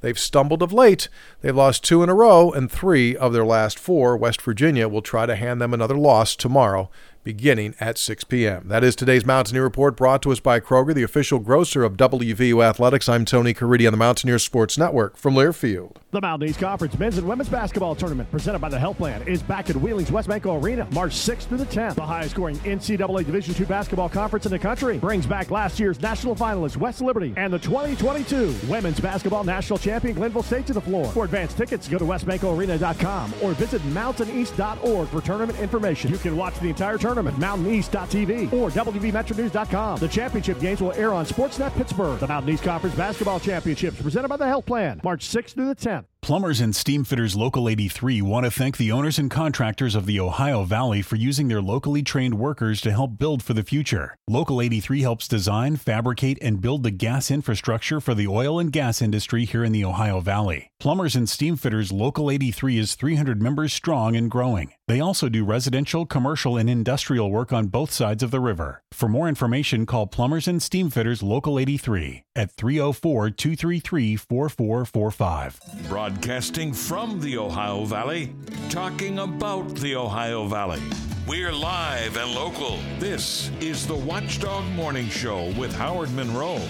[0.00, 1.08] They've stumbled of late.
[1.42, 4.16] They've lost two in a row, and three of their last four.
[4.16, 6.90] West Virginia will try to hand them another loss tomorrow
[7.22, 8.68] beginning at 6 p.m.
[8.68, 12.64] That is today's Mountaineer Report brought to us by Kroger, the official grocer of WVU
[12.64, 13.08] Athletics.
[13.08, 15.96] I'm Tony Caridi on the Mountaineer Sports Network from Learfield.
[16.12, 19.70] The Mountain Conference Men's and Women's Basketball Tournament presented by the Health Plan is back
[19.70, 21.94] at Wheeling's West WesBanco Arena March 6th through the 10th.
[21.94, 26.00] The highest scoring NCAA Division II basketball conference in the country brings back last year's
[26.00, 30.80] national finalist West Liberty and the 2022 Women's Basketball National Champion Glenville State to the
[30.80, 31.06] floor.
[31.12, 36.10] For advanced tickets, go to wesbancoarena.com or visit mountaineast.org for tournament information.
[36.10, 39.98] You can watch the entire tournament tournament, mountaineast.tv or WVMetroNews.com.
[39.98, 42.20] The championship games will air on Sportsnet Pittsburgh.
[42.20, 45.74] The Mountain East Conference Basketball Championships presented by the Health Plan, March 6th through the
[45.74, 46.04] 10th.
[46.22, 50.64] Plumbers and Steamfitters Local 83 want to thank the owners and contractors of the Ohio
[50.64, 54.14] Valley for using their locally trained workers to help build for the future.
[54.28, 59.00] Local 83 helps design, fabricate, and build the gas infrastructure for the oil and gas
[59.00, 60.70] industry here in the Ohio Valley.
[60.78, 64.72] Plumbers and Steamfitters Local 83 is 300 members strong and growing.
[64.88, 68.82] They also do residential, commercial, and industrial work on both sides of the river.
[68.92, 75.60] For more information, call Plumbers and Steamfitters Local 83 at 304 233 4445.
[75.90, 78.34] Broadcasting from the Ohio Valley,
[78.70, 80.80] talking about the Ohio Valley.
[81.28, 82.78] We're live and local.
[82.98, 86.62] This is the Watchdog Morning Show with Howard Monroe.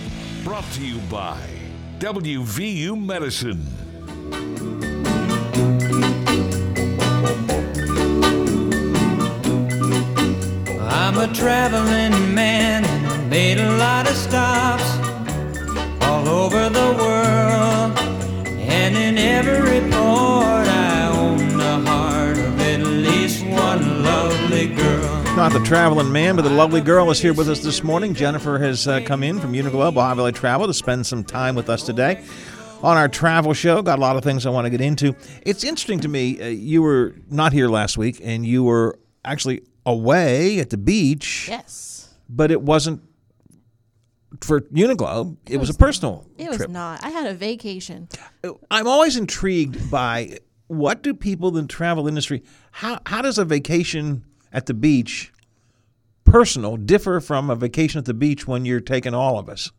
[0.42, 1.38] Brought to you by
[2.00, 3.64] WVU Medicine.
[10.80, 14.79] I'm a traveling man, and made a lot of stops
[25.40, 28.12] Not the traveling man, but the lovely girl is here with us this morning.
[28.12, 31.70] Jennifer has uh, come in from Uniglobe, Ohio Valley Travel, to spend some time with
[31.70, 32.22] us today
[32.82, 33.80] on our travel show.
[33.80, 35.16] Got a lot of things I want to get into.
[35.40, 36.38] It's interesting to me.
[36.38, 41.46] Uh, you were not here last week, and you were actually away at the beach.
[41.48, 42.14] Yes.
[42.28, 43.00] But it wasn't
[44.42, 45.38] for Uniglobe.
[45.46, 47.02] It, It was, was- a personal It was not.
[47.02, 48.10] I had a vacation.
[48.70, 53.44] I'm always intrigued by what do people in the travel industry how how does a
[53.44, 55.32] vacation at the beach
[56.24, 59.70] personal differ from a vacation at the beach when you're taking all of us?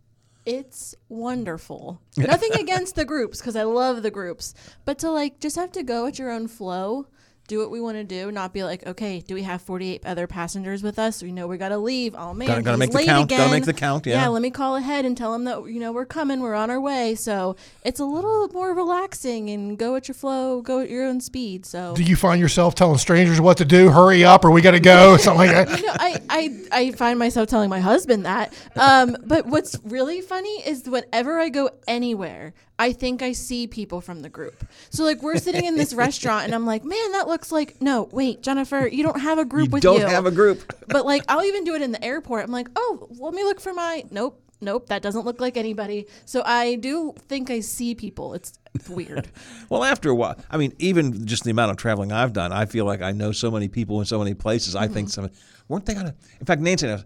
[0.46, 2.02] It's wonderful.
[2.18, 4.54] Nothing against the groups because I love the groups,
[4.86, 7.08] but to like just have to go at your own flow,
[7.52, 10.26] do what we want to do, not be like, okay, do we have 48 other
[10.26, 11.22] passengers with us?
[11.22, 12.16] We know we got to leave.
[12.18, 14.22] Oh man, Gotta- gotta make the late count, gotta make the count, yeah.
[14.22, 16.70] Yeah, let me call ahead and tell them that you know we're coming, we're on
[16.70, 17.14] our way.
[17.16, 21.20] So it's a little more relaxing and go at your flow, go at your own
[21.20, 21.66] speed.
[21.66, 23.90] So Do you find yourself telling strangers what to do?
[23.90, 25.78] Hurry up, or we got to go, something like that.
[25.78, 28.54] you know, I, I, I find myself telling my husband that.
[28.78, 34.02] Um, but what's really funny is whenever I go anywhere, I think I see people
[34.02, 34.68] from the group.
[34.90, 38.10] So like we're sitting in this restaurant and I'm like, man, that looks like no,
[38.12, 40.16] wait, Jennifer, you don't have a group with You with don't you.
[40.16, 40.74] have a group.
[40.88, 42.44] but like I'll even do it in the airport.
[42.44, 44.42] I'm like, oh, let me look for my nope.
[44.64, 46.08] Nope, that doesn't look like anybody.
[46.26, 48.34] So I do think I see people.
[48.36, 49.28] It's, it's weird.
[49.70, 52.66] Well, after a while, I mean, even just the amount of traveling I've done, I
[52.66, 54.76] feel like I know so many people in so many places.
[54.76, 55.26] I think mm-hmm.
[55.26, 55.32] some
[55.68, 56.14] weren't they gonna?
[56.40, 57.04] In fact, Nancy and I,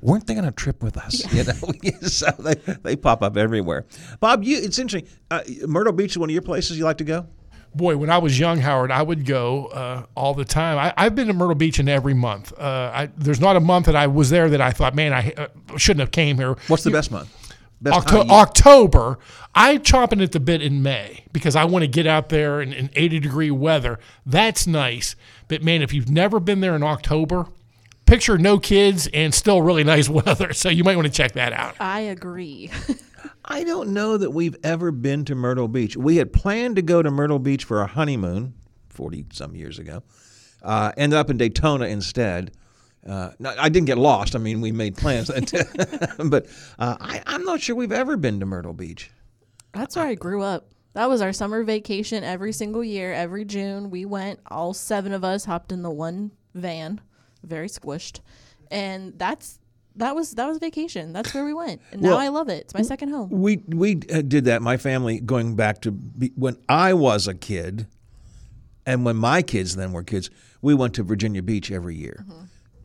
[0.00, 1.22] weren't they gonna trip with us?
[1.32, 1.52] You know,
[2.02, 3.84] so they they pop up everywhere.
[4.20, 5.10] Bob, you it's interesting.
[5.30, 7.26] Uh, Myrtle Beach is one of your places you like to go.
[7.74, 10.78] Boy, when I was young, Howard, I would go uh, all the time.
[10.78, 12.58] I, I've been to Myrtle Beach in every month.
[12.58, 15.34] Uh, I, there's not a month that I was there that I thought, man, I
[15.36, 16.56] uh, shouldn't have came here.
[16.68, 17.28] What's the best month?
[17.82, 19.18] Best Octo- time October.
[19.54, 22.72] I chomping at the bit in May because I want to get out there in,
[22.72, 23.98] in 80 degree weather.
[24.24, 25.14] That's nice.
[25.48, 27.46] But man, if you've never been there in October,
[28.06, 30.52] picture no kids and still really nice weather.
[30.52, 31.76] So you might want to check that out.
[31.80, 32.70] I agree.
[33.44, 35.96] I don't know that we've ever been to Myrtle Beach.
[35.96, 38.54] We had planned to go to Myrtle Beach for our honeymoon
[38.88, 40.02] 40 some years ago.
[40.62, 42.52] Uh, ended up in Daytona instead.
[43.06, 44.34] Uh, no, I didn't get lost.
[44.34, 45.30] I mean, we made plans.
[46.24, 46.46] but
[46.78, 49.10] uh, I, I'm not sure we've ever been to Myrtle Beach.
[49.72, 50.70] That's where I grew up.
[50.94, 53.12] That was our summer vacation every single year.
[53.12, 54.40] Every June, we went.
[54.46, 57.00] All seven of us hopped in the one van,
[57.46, 58.20] very squished,
[58.70, 59.58] and that's
[59.96, 61.12] that was that was vacation.
[61.12, 62.62] That's where we went, and now I love it.
[62.62, 63.30] It's my second home.
[63.30, 64.62] We we uh, did that.
[64.62, 67.86] My family going back to be, when I was a kid.
[68.88, 70.30] And when my kids then were kids,
[70.62, 72.24] we went to Virginia Beach every year.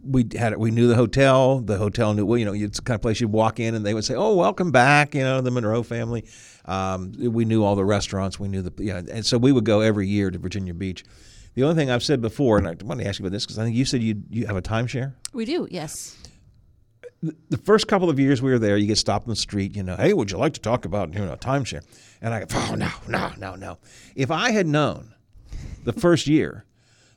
[0.03, 0.59] We had it.
[0.59, 1.59] we knew the hotel.
[1.59, 3.86] The hotel knew well, you know it's the kind of place you'd walk in and
[3.86, 6.26] they would say, "Oh, welcome back," you know, the Monroe family.
[6.66, 8.39] Um, we knew all the restaurants.
[8.39, 11.03] We knew the yeah, and so we would go every year to Virginia Beach.
[11.54, 13.60] The only thing I've said before, and I want to ask you about this because
[13.60, 15.14] I think you said you you have a timeshare.
[15.34, 16.18] We do, yes.
[17.49, 19.76] The first couple of years we were there, you get stopped in the street.
[19.76, 21.84] You know, hey, would you like to talk about you know timeshare?
[22.22, 23.78] And I go, oh no, no, no, no.
[24.16, 25.14] If I had known
[25.84, 26.66] the first year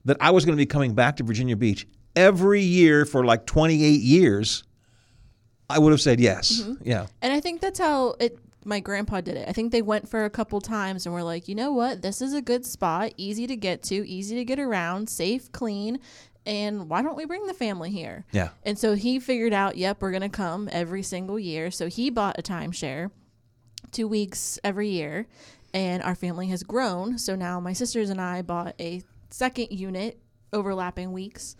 [0.05, 3.47] that I was going to be coming back to Virginia Beach every year for like
[3.47, 4.65] 28 years,
[5.71, 6.61] I would have said yes.
[6.63, 6.79] Mhm.
[6.85, 7.07] Yeah.
[7.23, 8.39] And I think that's how it.
[8.65, 9.49] My grandpa did it.
[9.49, 12.23] I think they went for a couple times and were like, you know what, this
[12.23, 16.01] is a good spot, easy to get to, easy to get around, safe, clean,
[16.47, 18.25] and why don't we bring the family here?
[18.33, 18.51] Yeah.
[18.65, 21.71] And so he figured out, yep, we're gonna come every single year.
[21.71, 23.11] So he bought a timeshare,
[23.93, 25.27] two weeks every year,
[25.73, 27.19] and our family has grown.
[27.19, 30.19] So now my sisters and I bought a second unit,
[30.53, 31.57] overlapping weeks.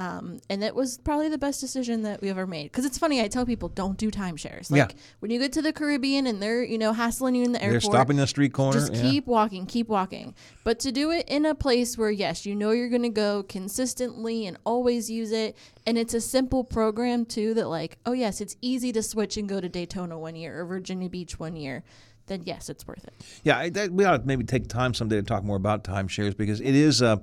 [0.00, 2.64] Um, and that was probably the best decision that we ever made.
[2.64, 4.70] Because it's funny, I tell people don't do timeshares.
[4.70, 4.96] Like Yeah.
[5.18, 7.82] when you get to the Caribbean and they're you know hassling you in the airport,
[7.82, 9.02] They're stopping in the street corner, Just yeah.
[9.02, 10.34] keep walking, keep walking.
[10.64, 13.42] But to do it in a place where yes, you know you're going to go
[13.42, 15.54] consistently and always use it,
[15.86, 17.52] and it's a simple program too.
[17.52, 20.64] That like, oh yes, it's easy to switch and go to Daytona one year or
[20.64, 21.84] Virginia Beach one year.
[22.26, 23.12] Then yes, it's worth it.
[23.44, 26.34] Yeah, I, that, we ought to maybe take time someday to talk more about timeshares
[26.34, 27.20] because it is a,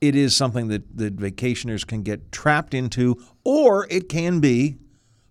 [0.00, 4.76] it is something that that vacationers can get trapped into, or it can be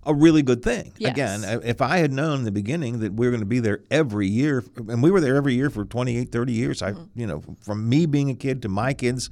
[0.04, 0.94] a really good thing.
[0.98, 1.12] Yes.
[1.12, 3.82] Again, if I had known in the beginning that we were going to be there
[3.92, 7.20] every year, and we were there every year for 28, 30 years, I, Mm-hmm.
[7.20, 9.30] you know, from me being a kid to my kids,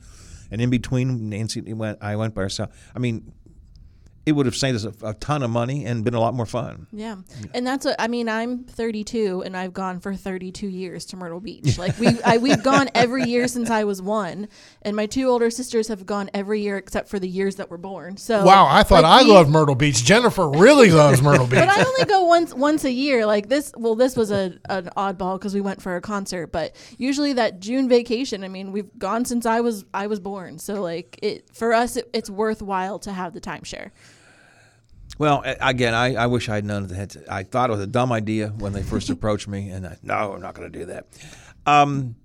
[0.51, 2.71] and in between, Nancy went, I went by herself.
[2.93, 3.31] I mean,
[4.26, 6.45] it would have saved us a, a ton of money and been a lot more
[6.47, 6.88] fun.
[6.91, 7.17] Yeah.
[7.53, 11.39] And that's what I mean, I'm 32 and I've gone for 32 years to Myrtle
[11.39, 11.78] Beach.
[11.86, 14.47] Like we I, we've gone every year since I was 1
[14.82, 17.71] and my two older sisters have gone every year except for the years that we
[17.71, 18.17] were born.
[18.17, 20.03] So wow, I thought like, I we- loved Myrtle Beach.
[20.03, 21.59] Jennifer really loves Myrtle Beach.
[21.59, 23.26] But I only go once once a year.
[23.26, 26.47] Like this, well, this was a an oddball because we went for a concert.
[26.47, 30.57] But usually that June vacation, I mean, we've gone since I was I was born.
[30.57, 33.91] So like it for us, it, it's worthwhile to have the timeshare.
[35.18, 37.16] Well, again, I, I wish I had known that.
[37.30, 40.34] I thought it was a dumb idea when they first approached me, and I, no,
[40.34, 41.07] I'm not going to do that.
[41.66, 42.16] Um,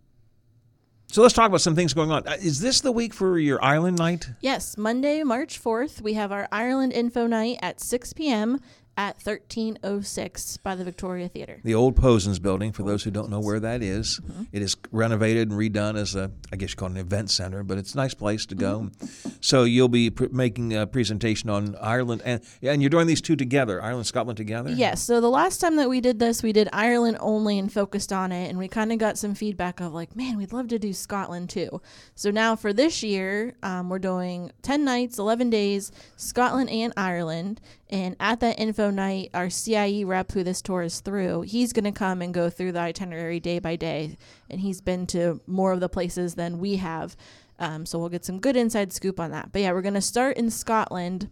[1.07, 2.27] so let's talk about some things going on.
[2.27, 4.29] Uh, Is this the week for your island night?
[4.41, 8.61] Yes, Monday, March 4th, we have our Ireland Info Night at 6 p.m.
[9.01, 11.59] at 1306 by the Victoria Theater.
[11.65, 14.21] The old Posens building, for those who don't know where that is.
[14.21, 14.43] Mm-hmm.
[14.53, 17.63] It is renovated and redone as a, I guess you call it an event center,
[17.63, 18.91] but it's a nice place to go.
[18.91, 19.31] Mm-hmm.
[19.41, 23.37] So you'll be pr- making a presentation on Ireland, and and you're doing these two
[23.37, 24.71] together, Ireland, Scotland together.
[24.71, 25.03] Yes.
[25.03, 28.33] So the last time that we did this, we did Ireland only and focused on
[28.33, 30.93] it, and we kind of got some feedback of like, man, we'd love to do
[30.93, 31.81] Scotland too.
[32.15, 37.63] So now for this year, um, we're doing ten nights, eleven days, Scotland and Ireland.
[37.91, 41.85] And at that info night, our CIE rep, who this tour is through, he's going
[41.85, 44.17] to come and go through the itinerary day by day,
[44.49, 47.17] and he's been to more of the places than we have.
[47.59, 49.51] Um, so we'll get some good inside scoop on that.
[49.53, 51.29] But yeah, we're going to start in Scotland.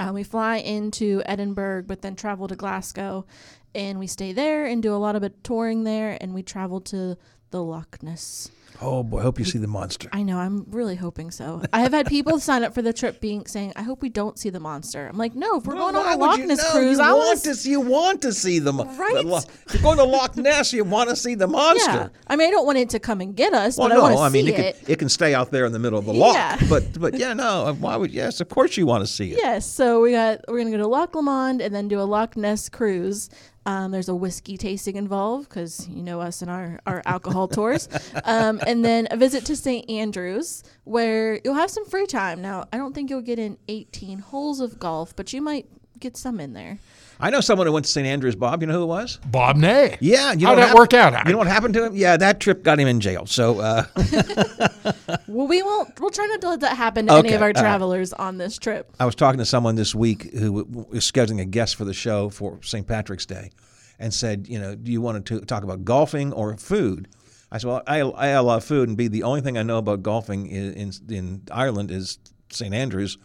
[0.00, 3.24] Um, we fly into Edinburgh, but then travel to Glasgow,
[3.72, 6.18] and we stay there and do a lot of touring there.
[6.20, 7.16] And we travel to
[7.50, 8.50] the Loch Ness.
[8.80, 10.08] Oh boy, I hope you see the monster.
[10.12, 10.38] I know.
[10.38, 11.62] I'm really hoping so.
[11.72, 14.38] I have had people sign up for the trip, being saying, "I hope we don't
[14.38, 16.70] see the monster." I'm like, "No, if we're going on a Loch Ness know?
[16.70, 19.14] cruise, You I want to see, you want to see the, mo- Right?
[19.14, 19.40] the Lo-
[19.72, 21.90] you're going to Loch Ness, you want to see the monster.
[21.90, 24.00] Yeah, I mean, I don't want it to come and get us, Well, but no,
[24.04, 24.78] I want to I mean see it it.
[24.84, 26.34] can, it can stay out there in the middle of the loch.
[26.34, 26.58] Yeah.
[26.68, 27.66] But but yeah, no.
[27.66, 28.40] Uh, why would yes?
[28.40, 29.38] Of course you want to see it.
[29.42, 32.36] Yes, so we got we're gonna go to Loch Lomond and then do a Loch
[32.36, 33.28] Ness cruise.
[33.68, 37.86] Um, there's a whiskey tasting involved because you know us and our, our alcohol tours,
[38.24, 42.40] um, and then a visit to St Andrews where you'll have some free time.
[42.40, 45.66] Now I don't think you'll get in 18 holes of golf, but you might
[46.00, 46.78] get some in there.
[47.20, 48.06] I know someone who went to St.
[48.06, 48.36] Andrews.
[48.36, 49.18] Bob, you know who it was?
[49.26, 49.96] Bob Nay.
[50.00, 50.32] Yeah.
[50.32, 51.26] You know How'd that hap- work out?
[51.26, 51.96] You know what happened to him?
[51.96, 53.26] Yeah, that trip got him in jail.
[53.26, 53.84] So uh,
[55.26, 55.98] Well, we won't.
[56.00, 57.60] We'll try not to let that happen to any Okay, of our all right.
[57.60, 58.90] travelers on this trip.
[59.00, 60.52] I was talking to someone this week who
[60.90, 62.86] was scheduling a guest for the show for St.
[62.86, 63.50] Patrick's Day,
[63.98, 67.08] and said, you know, do you want to talk about golfing or food?
[67.50, 70.02] I said, well, I, I love food, and B, the only thing I know about
[70.02, 72.18] golfing in in, in Ireland is
[72.50, 72.74] St.
[72.74, 73.18] Andrews,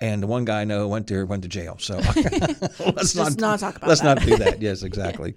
[0.00, 1.76] And the one guy I know went there went to jail.
[1.80, 1.96] So
[2.94, 4.18] let's Just not talk about Let's that.
[4.18, 4.62] not do that.
[4.68, 5.34] Yes, exactly.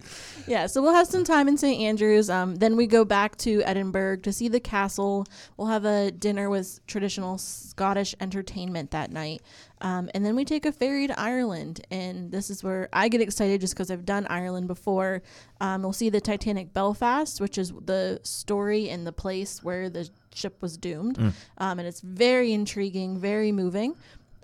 [0.47, 1.81] Yeah, so we'll have some time in St.
[1.81, 2.29] Andrews.
[2.29, 5.25] Um, then we go back to Edinburgh to see the castle.
[5.57, 9.41] We'll have a dinner with traditional Scottish entertainment that night.
[9.81, 11.85] Um, and then we take a ferry to Ireland.
[11.89, 15.23] And this is where I get excited just because I've done Ireland before.
[15.59, 20.09] Um, we'll see the Titanic Belfast, which is the story and the place where the
[20.33, 21.17] ship was doomed.
[21.17, 21.33] Mm.
[21.57, 23.95] Um, and it's very intriguing, very moving.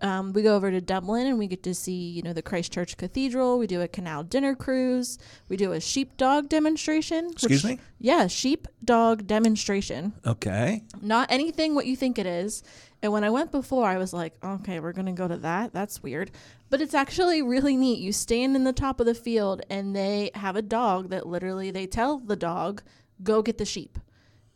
[0.01, 2.97] Um, we go over to Dublin and we get to see, you know, the Christchurch
[2.97, 3.57] Cathedral.
[3.57, 5.17] We do a canal dinner cruise.
[5.49, 7.29] We do a sheepdog demonstration.
[7.31, 7.79] Excuse me?
[7.99, 10.13] Yeah, sheepdog demonstration.
[10.25, 10.83] Okay.
[11.01, 12.63] Not anything what you think it is.
[13.01, 15.73] And when I went before, I was like, okay, we're going to go to that.
[15.73, 16.31] That's weird.
[16.69, 17.99] But it's actually really neat.
[17.99, 21.71] You stand in the top of the field and they have a dog that literally
[21.71, 22.83] they tell the dog,
[23.23, 23.99] go get the sheep.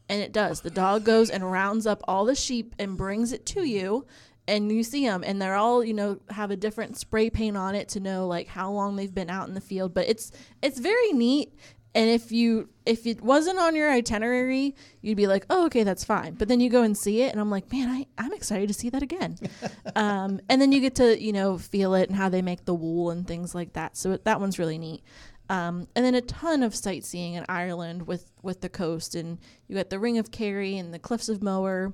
[0.10, 0.62] And it does.
[0.62, 4.06] The dog goes and rounds up all the sheep and brings it to you
[4.48, 7.76] and you see them and they're all you know have a different spray paint on
[7.76, 9.94] it to know like how long they've been out in the field.
[9.94, 10.32] But it's
[10.62, 11.54] it's very neat
[11.94, 16.04] and if you if it wasn't on your itinerary you'd be like oh okay that's
[16.04, 16.34] fine.
[16.34, 18.74] But then you go and see it and i'm like man I, i'm excited to
[18.74, 19.38] see that again.
[19.94, 22.74] Um, and then you get to you know feel it and how they make the
[22.74, 23.98] wool and things like that.
[23.98, 25.04] So that one's really neat.
[25.50, 29.38] Um, and then a ton of sightseeing in ireland with with the coast and
[29.68, 31.94] you got the ring of kerry and the cliffs of moher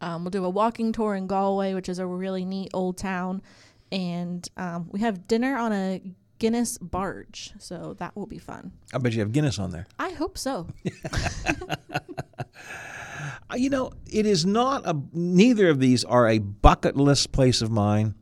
[0.00, 3.42] um, we'll do a walking tour in Galway, which is a really neat old town,
[3.90, 6.02] and um, we have dinner on a
[6.38, 8.72] Guinness barge, so that will be fun.
[8.92, 9.86] I bet you have Guinness on there.
[9.98, 10.66] I hope so.
[13.54, 15.00] You know, it is not a.
[15.12, 18.14] Neither of these are a bucket list place of mine,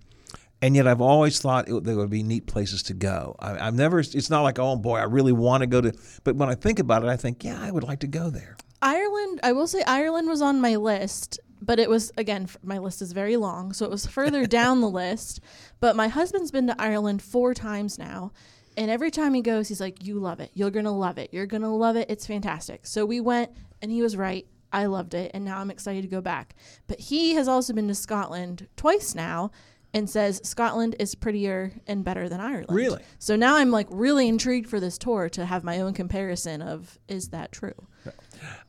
[0.61, 3.35] and yet I've always thought it, they would be neat places to go.
[3.39, 4.01] I, I've never.
[4.01, 5.93] It's not like oh boy, I really want to go to.
[6.25, 8.57] But when I think about it, I think yeah, I would like to go there.
[8.83, 12.79] Ireland, I will say Ireland was on my list, but it was again f- my
[12.79, 15.41] list is very long, so it was further down the list.
[15.81, 18.33] But my husband's been to Ireland four times now,
[18.77, 20.51] and every time he goes, he's like, "You love it.
[20.55, 21.31] You're gonna love it.
[21.33, 22.11] You're gonna love it.
[22.11, 23.51] It's fantastic." So we went,
[23.83, 24.47] and he was right.
[24.73, 26.55] I loved it, and now I'm excited to go back.
[26.87, 29.51] But he has also been to Scotland twice now.
[29.97, 32.73] And says Scotland is prettier and better than Ireland.
[32.73, 33.01] Really?
[33.21, 36.99] So now I'm like really intrigued for this tour to have my own comparison of
[37.07, 37.87] is that true?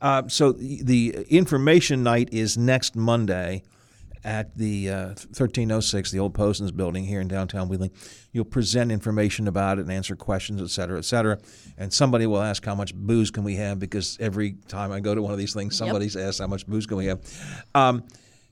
[0.00, 3.62] Uh, so the, information night is next Monday
[4.24, 7.92] at the uh, 1306, the old Postman's building here in downtown Wheeling.
[8.32, 11.38] You'll present information about it and answer questions, et cetera, et cetera.
[11.78, 15.14] And somebody will ask how much booze can we have because every time I go
[15.14, 15.86] to one of these things, Yep.
[15.86, 17.20] somebody's asked how much booze can we have.
[17.74, 18.02] Um,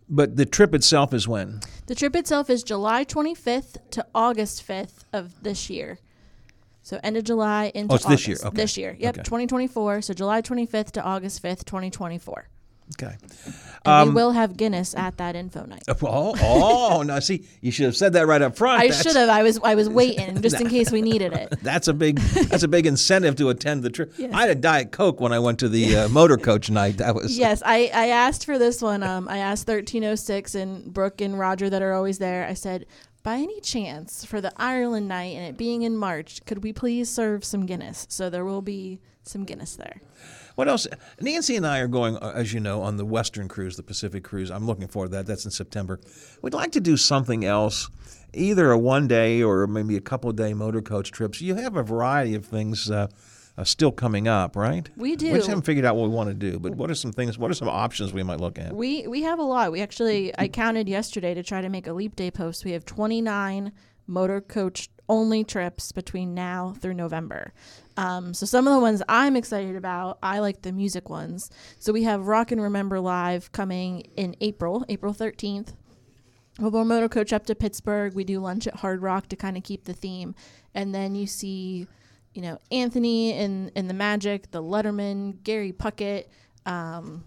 [0.09, 1.61] but the trip itself is when?
[1.87, 5.99] The trip itself is July 25th to August 5th of this year.
[6.85, 8.37] So end of July into Oh, it's this year.
[8.45, 8.55] Okay.
[8.57, 8.95] This year.
[9.01, 9.23] Yep, Okay.
[9.25, 10.03] 2024.
[10.03, 12.49] So July 25th to August 5th, 2024.
[13.01, 13.17] Okay.
[13.87, 15.83] And we Um, will have Guinness at that info night.
[16.03, 17.19] Oh, oh, no!
[17.21, 18.79] See, you should have said that right up front.
[18.83, 19.31] I That's- should have.
[19.31, 21.55] I was I was waiting just in case we needed it.
[21.63, 24.13] That's a big that's a big incentive to attend the trip.
[24.19, 24.35] Yes.
[24.35, 26.99] I had a diet coke when I went to the uh, motor coach night.
[26.99, 29.03] That was Yes, I, I asked for this one.
[29.03, 32.47] Um, I asked 1306 and Brooke and Roger that are always there.
[32.47, 32.85] I said,
[33.25, 37.09] by any chance, for the Ireland night and it being in March, could we please
[37.09, 38.07] serve some Guinness?
[38.11, 40.03] So there will be some Guinness there.
[40.57, 40.87] What else?
[41.21, 44.23] Nancy and I are going, uh, as you know, on the Western cruise, the Pacific
[44.23, 44.51] cruise.
[44.51, 45.27] I'm looking forward to that.
[45.27, 45.99] That's in September.
[46.43, 47.89] We'd like to do something else,
[48.35, 51.41] either a one day or maybe a couple day motor coach trips.
[51.41, 53.09] You have a variety of things uh,
[53.57, 54.89] uh, still coming up, right?
[54.97, 55.31] We do.
[55.31, 56.59] We just haven't figured out what we want to do.
[56.59, 57.39] But what are some things?
[57.39, 58.75] What are some options we might look at?
[58.75, 59.73] We we have a lot.
[59.73, 62.65] We actually I counted yesterday to try to make a leap day post.
[62.65, 63.73] We have 29
[64.07, 67.53] motor coach only trips between now through November.
[67.97, 71.51] Um, so some of the ones I'm excited about, I like the music ones.
[71.79, 75.75] So we have Rock and Remember Live coming in April, April 13th.
[76.59, 78.15] We'll go motor coach up to Pittsburgh.
[78.15, 80.35] We do lunch at Hard Rock to kind of keep the theme,
[80.73, 81.89] and then you see,
[82.35, 86.27] you know, Anthony and and the Magic, the Lettermen, Gary Puckett,
[86.67, 87.25] um,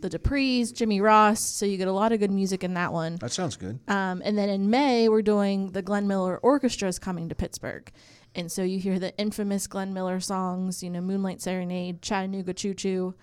[0.00, 1.40] the Duprees, Jimmy Ross.
[1.40, 3.16] So you get a lot of good music in that one.
[3.16, 3.80] That sounds good.
[3.88, 7.90] Um, and then in May, we're doing the Glenn Miller Orchestra is coming to Pittsburgh.
[8.34, 12.74] And so you hear the infamous Glenn Miller songs, you know, Moonlight Serenade, Chattanooga Choo
[12.74, 13.14] Choo,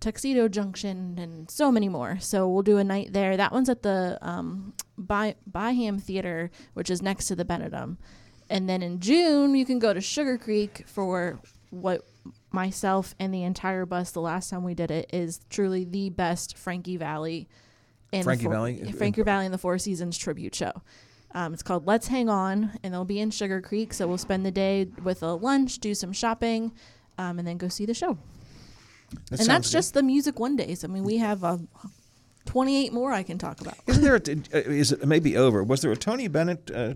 [0.00, 2.18] Tuxedo Junction, and so many more.
[2.20, 3.36] So we'll do a night there.
[3.36, 7.96] That one's at the um, By- Byham Theater, which is next to the Benedum.
[8.50, 11.38] And then in June, you can go to Sugar Creek for
[11.70, 12.04] what
[12.50, 16.58] myself and the entire bus, the last time we did it, is truly the best
[16.58, 17.48] Frankie Valli.
[18.12, 18.92] and Frankie Valli?
[18.92, 20.72] Frankie Valli and the Four Seasons tribute show.
[21.32, 23.94] Um, it's called Let's Hang On, and they'll be in Sugar Creek.
[23.94, 26.72] So we'll spend the day with a lunch, do some shopping,
[27.18, 28.18] um, and then go see the show.
[29.30, 29.72] That and that's good.
[29.72, 30.82] just the music one days.
[30.84, 31.58] I mean, we have uh,
[32.46, 33.76] 28 more I can talk about.
[33.86, 34.16] Isn't there?
[34.16, 35.62] A, uh, is it maybe over?
[35.62, 36.68] Was there a Tony Bennett?
[36.74, 36.94] Uh,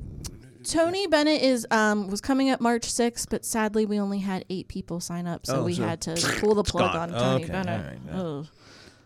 [0.64, 4.68] Tony Bennett is um, was coming up March 6th, but sadly we only had eight
[4.68, 7.14] people sign up, so Oh, we so had to pull the plug gone.
[7.14, 7.80] on Tony Okay, Bennett.
[7.80, 8.22] all right, yeah.
[8.22, 8.46] Ugh.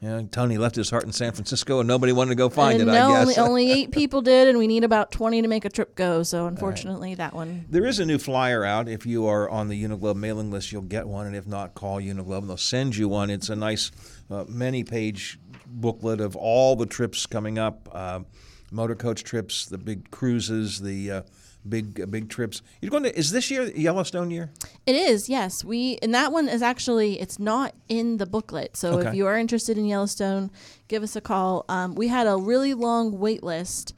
[0.00, 2.88] yeah, Tony left his heart in San Francisco, and nobody wanted to go find And
[2.88, 2.92] it.
[2.92, 5.64] no, I only, guess only eight people did, and we need about 20 to make
[5.64, 6.22] a trip go.
[6.22, 7.64] So unfortunately, that one.
[7.68, 8.88] There is a new flyer out.
[8.88, 12.00] If you are on the Uniglobe mailing list, you'll get one, and if not, call
[12.00, 13.30] Uniglobe and they'll send you one.
[13.30, 13.90] It's a nice,
[14.30, 18.20] uh, many-page booklet of all the trips coming up, uh,
[18.70, 21.22] motor coach trips, the big cruises, the uh,
[21.68, 22.62] big uh, big trips.
[22.80, 23.18] You're going to?
[23.18, 24.50] Is this year Yellowstone year?
[24.86, 25.64] It is, yes.
[25.64, 28.76] We and that one is actually it's not in the booklet.
[28.76, 29.08] So Okay.
[29.08, 30.50] if you are interested in Yellowstone,
[30.88, 31.64] give us a call.
[31.68, 33.94] Um, we had a really long wait list,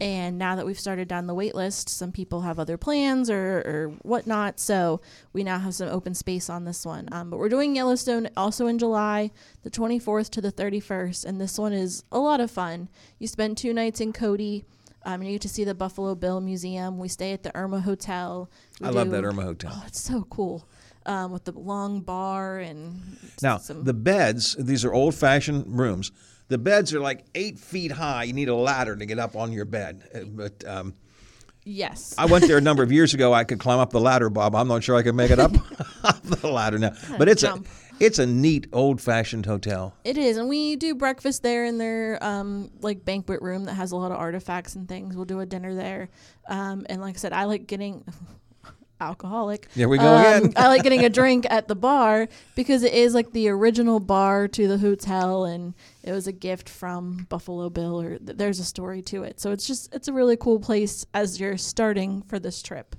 [0.00, 3.58] and now that we've started down the wait list, some people have other plans or,
[3.58, 4.58] or whatnot.
[4.58, 5.00] So
[5.32, 7.08] we now have some open space on this one.
[7.12, 9.30] Um, but we're doing Yellowstone also in July,
[9.62, 12.88] the 24th to the 31st, and this one is a lot of fun.
[13.18, 14.64] You spend two nights in Cody.
[15.04, 16.98] Um, you get to see the Buffalo Bill Museum.
[16.98, 18.50] We stay at the Irma Hotel.
[18.80, 19.72] We I love that Irma Hotel.
[19.74, 20.66] Oh, it's so cool.
[21.04, 23.00] Um, with the long bar and
[23.42, 24.54] Now the beds.
[24.56, 26.12] These are old-fashioned rooms.
[26.48, 28.24] The beds are like eight feet high.
[28.24, 30.02] You need a ladder to get up on your bed.
[30.14, 30.94] Uh, But um,
[31.64, 33.32] yes, I went there a number of years ago.
[33.32, 34.54] I could climb up the ladder, Bob.
[34.54, 35.52] I'm not sure I could make it up
[36.22, 36.92] the ladder now.
[37.18, 37.66] But it's jump.
[37.66, 37.70] a
[38.00, 39.94] it's a neat old-fashioned hotel.
[40.04, 43.92] It is, and we do breakfast there in their um, like banquet room that has
[43.92, 45.14] a lot of artifacts and things.
[45.16, 46.08] We'll do a dinner there,
[46.48, 48.04] um, and like I said, I like getting
[49.00, 49.68] alcoholic.
[49.74, 50.52] There we go Um, again.
[50.56, 54.48] I like getting a drink at the bar because it is like the original bar
[54.48, 58.64] to the hotel, and it was a gift from Buffalo Bill, or th- there's a
[58.64, 59.40] story to it.
[59.40, 62.94] So it's just it's a really cool place as you're starting for this trip.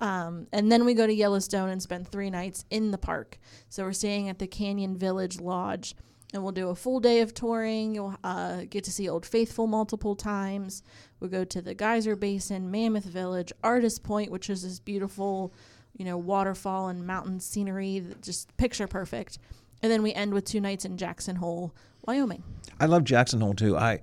[0.00, 3.38] Um, and then we go to Yellowstone and spend three nights in the park.
[3.68, 5.96] So we're staying at the Canyon Village Lodge,
[6.32, 7.94] and we'll do a full day of touring.
[7.94, 10.82] You'll uh, get to see Old Faithful multiple times.
[11.18, 15.52] We'll go to the Geyser Basin, Mammoth Village, Artist Point, which is this beautiful,
[15.96, 19.38] you know, waterfall and mountain scenery, just picture perfect.
[19.82, 21.74] And then we end with two nights in Jackson Hole,
[22.06, 22.42] Wyoming.
[22.78, 23.76] I love Jackson Hole too.
[23.76, 24.00] I,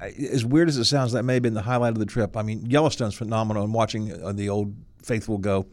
[0.00, 2.36] I as weird as it sounds, that may have been the highlight of the trip.
[2.36, 3.64] I mean, Yellowstone's phenomenal.
[3.64, 5.66] And watching uh, the old faithful go.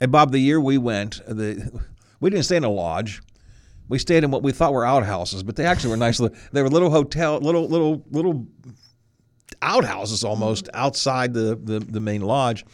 [0.00, 1.70] And Bob, the year we went, the
[2.20, 3.20] we didn't stay in a lodge.
[3.88, 6.18] We stayed in what we thought were outhouses, but they actually were nice.
[6.18, 8.46] They were little hotel, little little little
[9.60, 12.64] outhouses almost outside the the, the main lodge.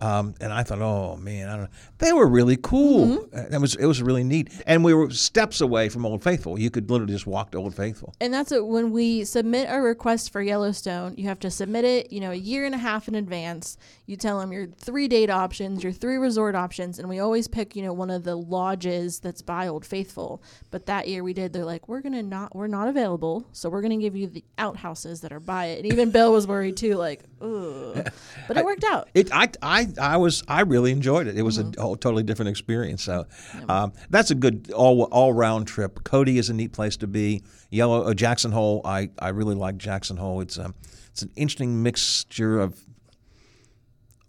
[0.00, 1.70] Um, and I thought, oh man, I don't know.
[1.98, 3.26] They were really cool.
[3.34, 4.50] Uh, It was it was really neat.
[4.66, 6.58] And we were steps away from Old Faithful.
[6.58, 8.14] You could literally just walk to Old Faithful.
[8.20, 8.66] And that's it.
[8.66, 12.34] When we submit a request for Yellowstone, you have to submit it, you know, a
[12.36, 13.78] year and a half in advance.
[14.06, 17.74] You tell them your three date options, your three resort options, and we always pick,
[17.74, 20.42] you know, one of the lodges that's by Old Faithful.
[20.70, 21.52] But that year we did.
[21.52, 25.22] They're like, we're gonna not, we're not available, so we're gonna give you the outhouses
[25.22, 25.78] that are by it.
[25.84, 28.06] And even Bill was worried too, like, ugh.
[28.48, 29.08] But it worked out.
[29.14, 31.36] It, I, I, I was, I really enjoyed it.
[31.36, 33.02] It was a whole, totally different experience.
[33.02, 33.26] So,
[33.68, 36.04] um, that's a good all, all round trip.
[36.04, 37.42] Cody is a neat place to be.
[37.70, 40.40] Yellow uh, Jackson Hole, I, I really like Jackson Hole.
[40.40, 40.74] It's um,
[41.10, 42.78] it's an interesting mixture of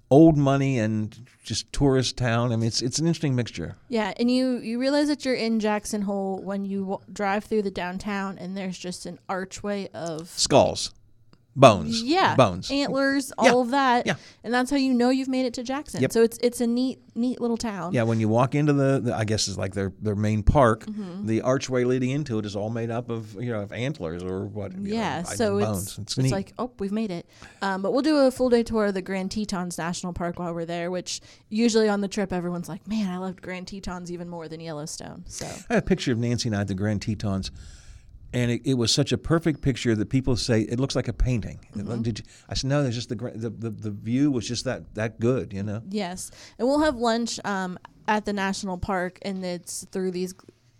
[0.09, 2.51] old money and just tourist town.
[2.51, 3.77] I mean, it's it's an interesting mixture.
[3.89, 7.63] Yeah, and you you realize that you're in Jackson Hole when you w- drive through
[7.63, 10.91] the downtown, and there's just an archway of Skulls,
[11.57, 12.71] bones, yeah, bones.
[12.71, 14.05] antlers, Yeah, all of that.
[14.07, 14.15] yeah.
[14.43, 16.01] and that's how you know you've made it to Jackson.
[16.01, 16.11] Yep.
[16.13, 17.93] So it's it's a neat neat little town.
[17.93, 20.85] Yeah, when you walk into the, the I guess it's like their their main park,
[20.85, 21.25] Mhm.
[21.25, 24.45] the archway leading into it is all made up of you know of antlers or
[24.45, 24.73] what.
[24.77, 25.83] know, Yeah, I- so bones.
[25.83, 27.27] it's it's, it's, like oh we've made it,
[27.61, 30.53] um, but we'll do a full day tour of the Grand Tetons National Park while
[30.53, 30.91] we're there.
[30.91, 34.59] Which usually on the trip everyone's like, man, I loved Grand Tetons even more than
[34.59, 35.23] Yellowstone.
[35.27, 37.49] So I have a picture of Nancy and I at the Grand Tetons,
[38.34, 41.13] and it, it was such a perfect picture that people say it looks like a
[41.13, 41.59] painting.
[41.75, 42.03] Mhm.
[42.03, 44.93] Did you, I said no, there's just the, the the the view was just that
[44.95, 45.82] that good, you know.
[45.89, 50.34] Yes, and we'll have lunch um, at the national park, and it's through these.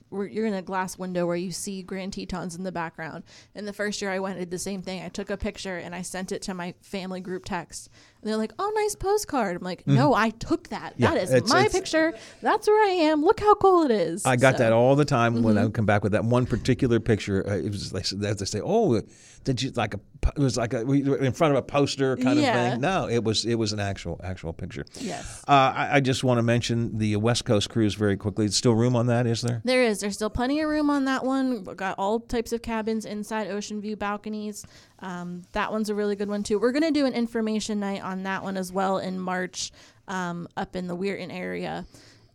[0.10, 3.26] You're in a glass window where you see Grand Tetons in the background.
[3.54, 5.04] And the first year I went, I did the same thing.
[5.04, 7.90] I took a picture and I sent it to my family group text.
[8.22, 10.18] And they're like, "Oh, nice postcard." I'm like, "No, Mhm.
[10.18, 10.94] I took that.
[10.98, 12.14] Yeah, that is it's- my it's- picture.
[12.42, 13.24] That's where I am.
[13.24, 15.64] Look how cool it is." I got So- that all the time when I Mhm.
[15.66, 17.48] would come back with that one particular picture.
[17.48, 19.02] Uh, it was like they say, "Oh,
[19.44, 20.00] did you like a?"
[20.36, 22.66] It was like a in front of a poster kind Yeah.
[22.66, 22.82] of thing.
[22.82, 24.84] No, it was it was an actual actual picture.
[25.00, 25.42] Yes.
[25.48, 28.46] Uh, I, I just want to mention the West Coast cruise very quickly.
[28.46, 29.62] There's still room on that, is there?
[29.64, 30.00] There is.
[30.02, 31.52] There's still plenty of room on that one.
[31.52, 34.66] We've got all types of cabins inside ocean view balconies.
[35.00, 36.60] Um, that one's a really good one too.
[36.60, 39.72] We're gonna do an information night on that one as well in March,
[40.08, 41.86] um, up in the Weirton area.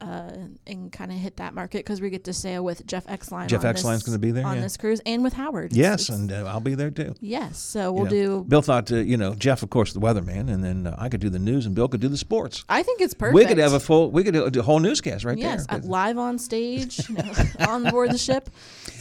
[0.02, 0.32] Uh,
[0.66, 3.48] and kind of hit that market because we get to sail with Jeff Exline.
[3.48, 4.62] Jeff Exline's gonna be there, on yeah.
[4.62, 5.72] this cruise, and with Howard.
[5.72, 7.14] Yes, and uh, I'll be there too.
[7.20, 8.44] Yes, so we'll know, do.
[8.48, 11.20] Bill thought, uh, you know, Jeff, of course, the weatherman, and then uh, I could
[11.20, 12.64] do the news, and Bill could do the sports.
[12.68, 13.34] I think it's perfect.
[13.34, 15.78] We could have a full, we could do a whole newscast right yes, there.
[15.78, 17.32] uh, live on stage, you know,
[17.68, 18.50] on board the ship.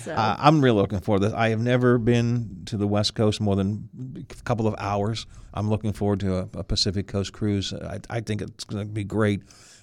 [0.04, 1.36] So Uh, I'm really looking forward to this.
[1.36, 5.26] I have never been to the West Coast more than a couple of hours.
[5.54, 7.74] I'm looking forward to a, a Pacific Coast cruise.
[7.74, 9.41] I, I think it's going to be great.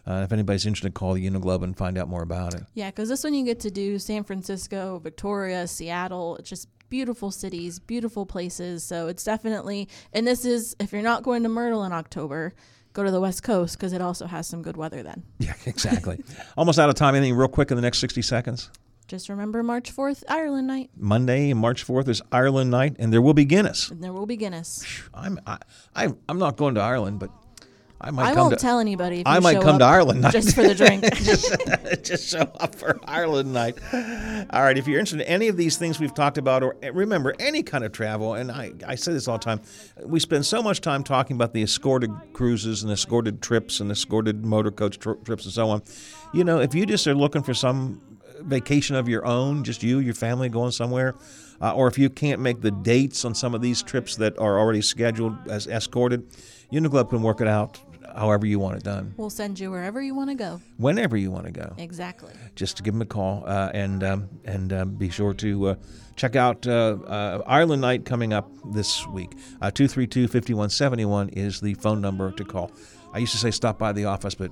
[0.08, 2.62] Uh, if anybody's interested, call the Uniglobe and find out more about it.
[2.74, 6.36] yeah, because this one you get to do San Francisco, Victoria, Seattle.
[6.36, 8.82] It's just beautiful cities, beautiful places.
[8.82, 12.54] So it's definitely, and this is if you're not going to Myrtle in October,
[12.94, 15.22] go to the West Coast because it also has some good weather then.
[15.38, 16.24] Yeah, exactly.
[16.56, 17.14] Almost out of time.
[17.14, 18.70] Anything real quick in the next 60 seconds?
[19.08, 23.32] Just remember March 4th, Ireland night, Monday, March 4th is Ireland night, and there will
[23.34, 23.90] be Guinness.
[23.90, 24.84] and there will be Guinness.
[25.14, 25.58] I'm I,
[25.96, 27.30] I I'm not going to Ireland, but
[28.00, 30.32] I might I come won't to, tell anybody if I might come to Ireland night
[30.32, 31.02] just for the drink.
[31.14, 31.52] just,
[32.04, 33.76] just show up for Ireland night.
[34.50, 36.90] All right, if you're interested in any of these things we've talked about, or eh,
[36.94, 39.60] remember any kind of travel, and I, I say this all the time,
[40.04, 44.44] we spend so much time talking about the escorted cruises and escorted trips and escorted
[44.44, 45.82] motor coach tri- trips and so on.
[46.32, 48.00] You know, if you just are looking for some
[48.42, 51.16] vacation of your own, just you, your family going somewhere,
[51.60, 54.56] uh, or if you can't make the dates on some of these trips that are
[54.56, 56.24] already scheduled as escorted,
[56.72, 57.80] Uniglobe can work it out
[58.18, 60.60] however you want it done, We'll send you wherever you want to go.
[60.76, 62.32] whenever you want to go Exactly.
[62.56, 65.74] just to give them a call uh, and um, and um, be sure to uh,
[66.16, 69.32] check out uh, uh, Ireland Night coming up this week.
[69.62, 72.70] Uh, 232-5171 is the phone number to call.
[73.12, 74.50] I used to say stop by the office, but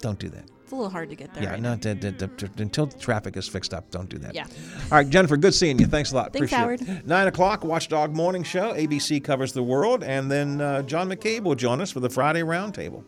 [0.00, 0.44] don't do that.
[0.72, 1.42] It's a little hard to get there.
[1.42, 3.90] yeah, right not that- that- that- until the traffic is fixed up.
[3.90, 4.34] Don't do that.
[4.34, 4.46] Yeah.
[4.90, 5.84] All right, Jennifer, good seeing you.
[5.84, 6.32] Thanks a lot.
[6.32, 6.80] Thanks, Appreciate Howard.
[6.80, 7.06] it.
[7.06, 8.72] Nine o'clock, Watchdog Morning Show.
[8.72, 12.40] ABC covers the world, and then uh, John McCabe will join us for the Friday
[12.40, 13.04] Roundtable.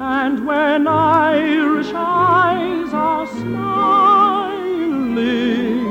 [0.00, 3.26] And when Irish eyes are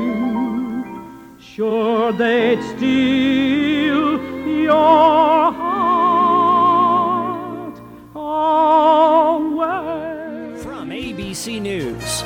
[0.08, 5.77] smiling, sure they'd steal your heart
[11.38, 12.22] ABC News,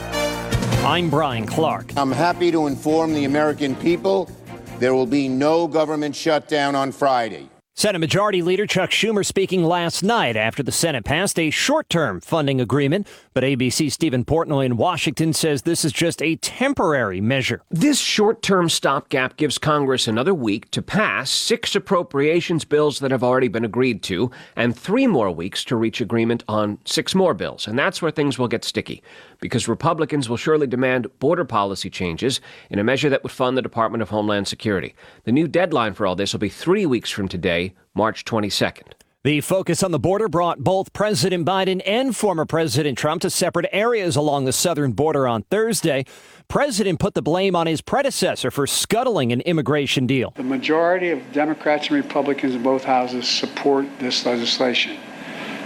[0.86, 1.92] I'm Brian Clark.
[1.98, 4.30] I'm happy to inform the American people
[4.78, 7.50] there will be no government shutdown on Friday.
[7.74, 12.20] Senate Majority Leader Chuck Schumer speaking last night after the Senate passed a short term
[12.20, 13.08] funding agreement.
[13.32, 17.62] But ABC Stephen Portnoy in Washington says this is just a temporary measure.
[17.70, 23.24] This short term stopgap gives Congress another week to pass six appropriations bills that have
[23.24, 27.66] already been agreed to, and three more weeks to reach agreement on six more bills.
[27.66, 29.02] And that's where things will get sticky,
[29.42, 32.40] because Republicans will surely demand border policy changes
[32.70, 34.94] in a measure that would fund the Department of Homeland Security.
[35.24, 38.92] The new deadline for all this will be three weeks from today, March 22nd.
[39.24, 43.68] The focus on the border brought both President Biden and former President Trump to separate
[43.72, 46.04] areas along the southern border on Thursday.
[46.48, 50.32] President put the blame on his predecessor for scuttling an immigration deal.
[50.36, 54.98] The majority of Democrats and Republicans in both houses support this legislation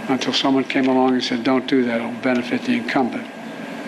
[0.07, 3.27] until someone came along and said, don't do that, it'll benefit the incumbent.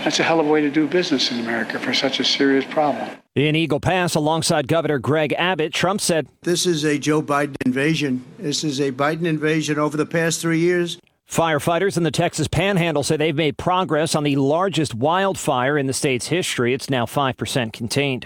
[0.03, 2.65] That's a hell of a way to do business in America for such a serious
[2.65, 3.09] problem.
[3.35, 8.23] In Eagle Pass, alongside Governor Greg Abbott, Trump said, This is a Joe Biden invasion.
[8.37, 10.99] This is a Biden invasion over the past three years.
[11.29, 15.93] Firefighters in the Texas Panhandle say they've made progress on the largest wildfire in the
[15.93, 16.73] state's history.
[16.73, 18.25] It's now 5% contained.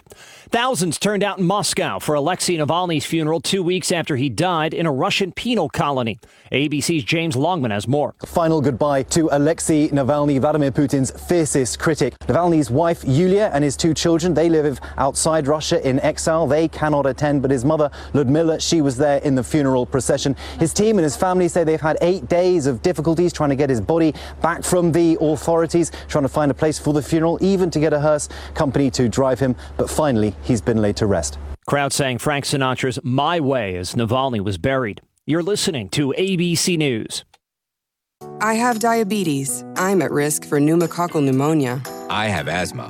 [0.50, 4.86] Thousands turned out in Moscow for Alexei Navalny's funeral two weeks after he died in
[4.86, 6.18] a Russian penal colony.
[6.54, 8.16] ABC's James Longman has more.
[8.26, 12.18] Final goodbye to Alexei Navalny, Vladimir Putin's fiercest critic.
[12.20, 16.48] Navalny's wife, Yulia, and his two children, they live outside Russia in exile.
[16.48, 20.38] They cannot attend, but his mother, Ludmila, she was there in the funeral procession.
[20.60, 23.70] His team and his family say they've had eight days of difficulties trying to get
[23.70, 27.72] his body back from the authorities, trying to find a place for the funeral, even
[27.72, 29.56] to get a hearse company to drive him.
[29.78, 31.40] But finally, he's been laid to rest.
[31.66, 35.02] Crowd sang Frank Sinatra's My Way as Navalny was buried.
[35.26, 37.24] You're listening to ABC News.
[38.42, 39.66] I have diabetes.
[39.76, 41.82] I'm at risk for pneumococcal pneumonia.
[42.10, 42.90] I have asthma.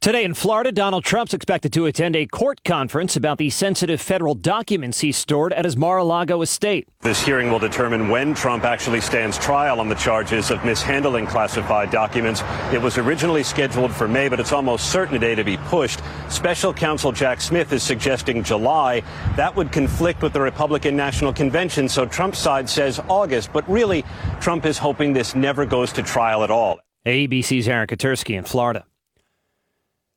[0.00, 4.34] Today in Florida, Donald Trump's expected to attend a court conference about the sensitive federal
[4.34, 6.88] documents he stored at his Mar a Lago estate.
[7.02, 11.90] This hearing will determine when Trump actually stands trial on the charges of mishandling classified
[11.90, 12.42] documents.
[12.72, 16.00] It was originally scheduled for May, but it's almost certain today to be pushed.
[16.30, 19.02] Special counsel Jack Smith is suggesting July.
[19.36, 24.06] That would conflict with the Republican National Convention, so Trump's side says August, but really,
[24.40, 26.80] Trump is hoping this never goes to trial at all.
[27.04, 28.86] ABC's Aaron Katersky in Florida.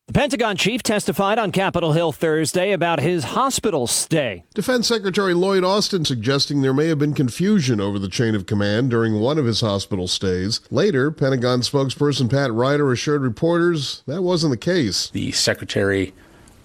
[0.08, 4.44] The Pentagon chief testified on Capitol Hill Thursday about his hospital stay.
[4.54, 8.90] Defense Secretary Lloyd Austin suggesting there may have been confusion over the chain of command
[8.90, 10.60] during one of his hospital stays.
[10.70, 15.10] Later, Pentagon spokesperson Pat Ryder assured reporters that wasn't the case.
[15.10, 16.14] The secretary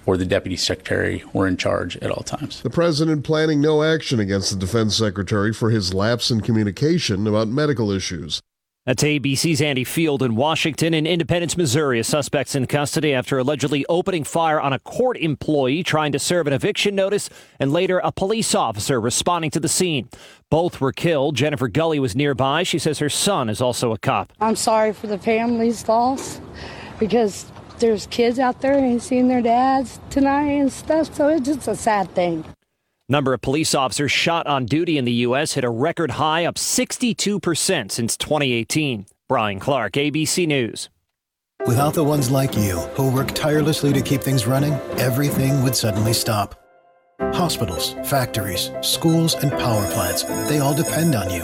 [0.05, 2.61] or the deputy secretary were in charge at all times.
[2.63, 7.47] The president planning no action against the defense secretary for his lapse in communication about
[7.47, 8.43] medical issues.
[8.89, 10.95] That's ABC's Andy Field in Washington.
[10.95, 15.83] In Independence, Missouri, a suspect's in custody after allegedly opening fire on a court employee
[15.83, 17.29] trying to serve an eviction notice,
[17.61, 20.09] and later a police officer responding to the scene.
[20.51, 21.37] Both were killed.
[21.37, 22.63] Jennifer Gully was nearby.
[22.63, 24.33] She says her son is also a cop.
[24.41, 26.41] I'm sorry for the family's loss
[26.99, 27.45] because
[27.81, 31.77] there's kids out there and seeing their dads tonight and stuff, so it's just a
[31.77, 32.43] sad thing.
[33.11, 35.55] Number of police officers shot on duty in the U.S.
[35.55, 39.07] hit a record high, up 62% since 2018.
[39.29, 40.91] Brian Clark, ABC News.
[41.67, 46.13] Without the ones like you, who work tirelessly to keep things running, everything would suddenly
[46.13, 46.55] stop.
[47.33, 51.43] Hospitals, factories, schools, and power plants, they all depend on you.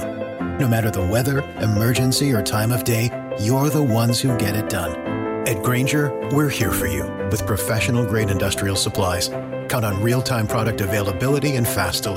[0.59, 3.11] No matter the weather, emergency, or time of day,
[3.41, 5.24] you're the ones who get it done.
[5.47, 9.29] At Grainger, we're here for you with professional grade industrial supplies.
[9.69, 12.13] Count on real time product availability and fast delivery.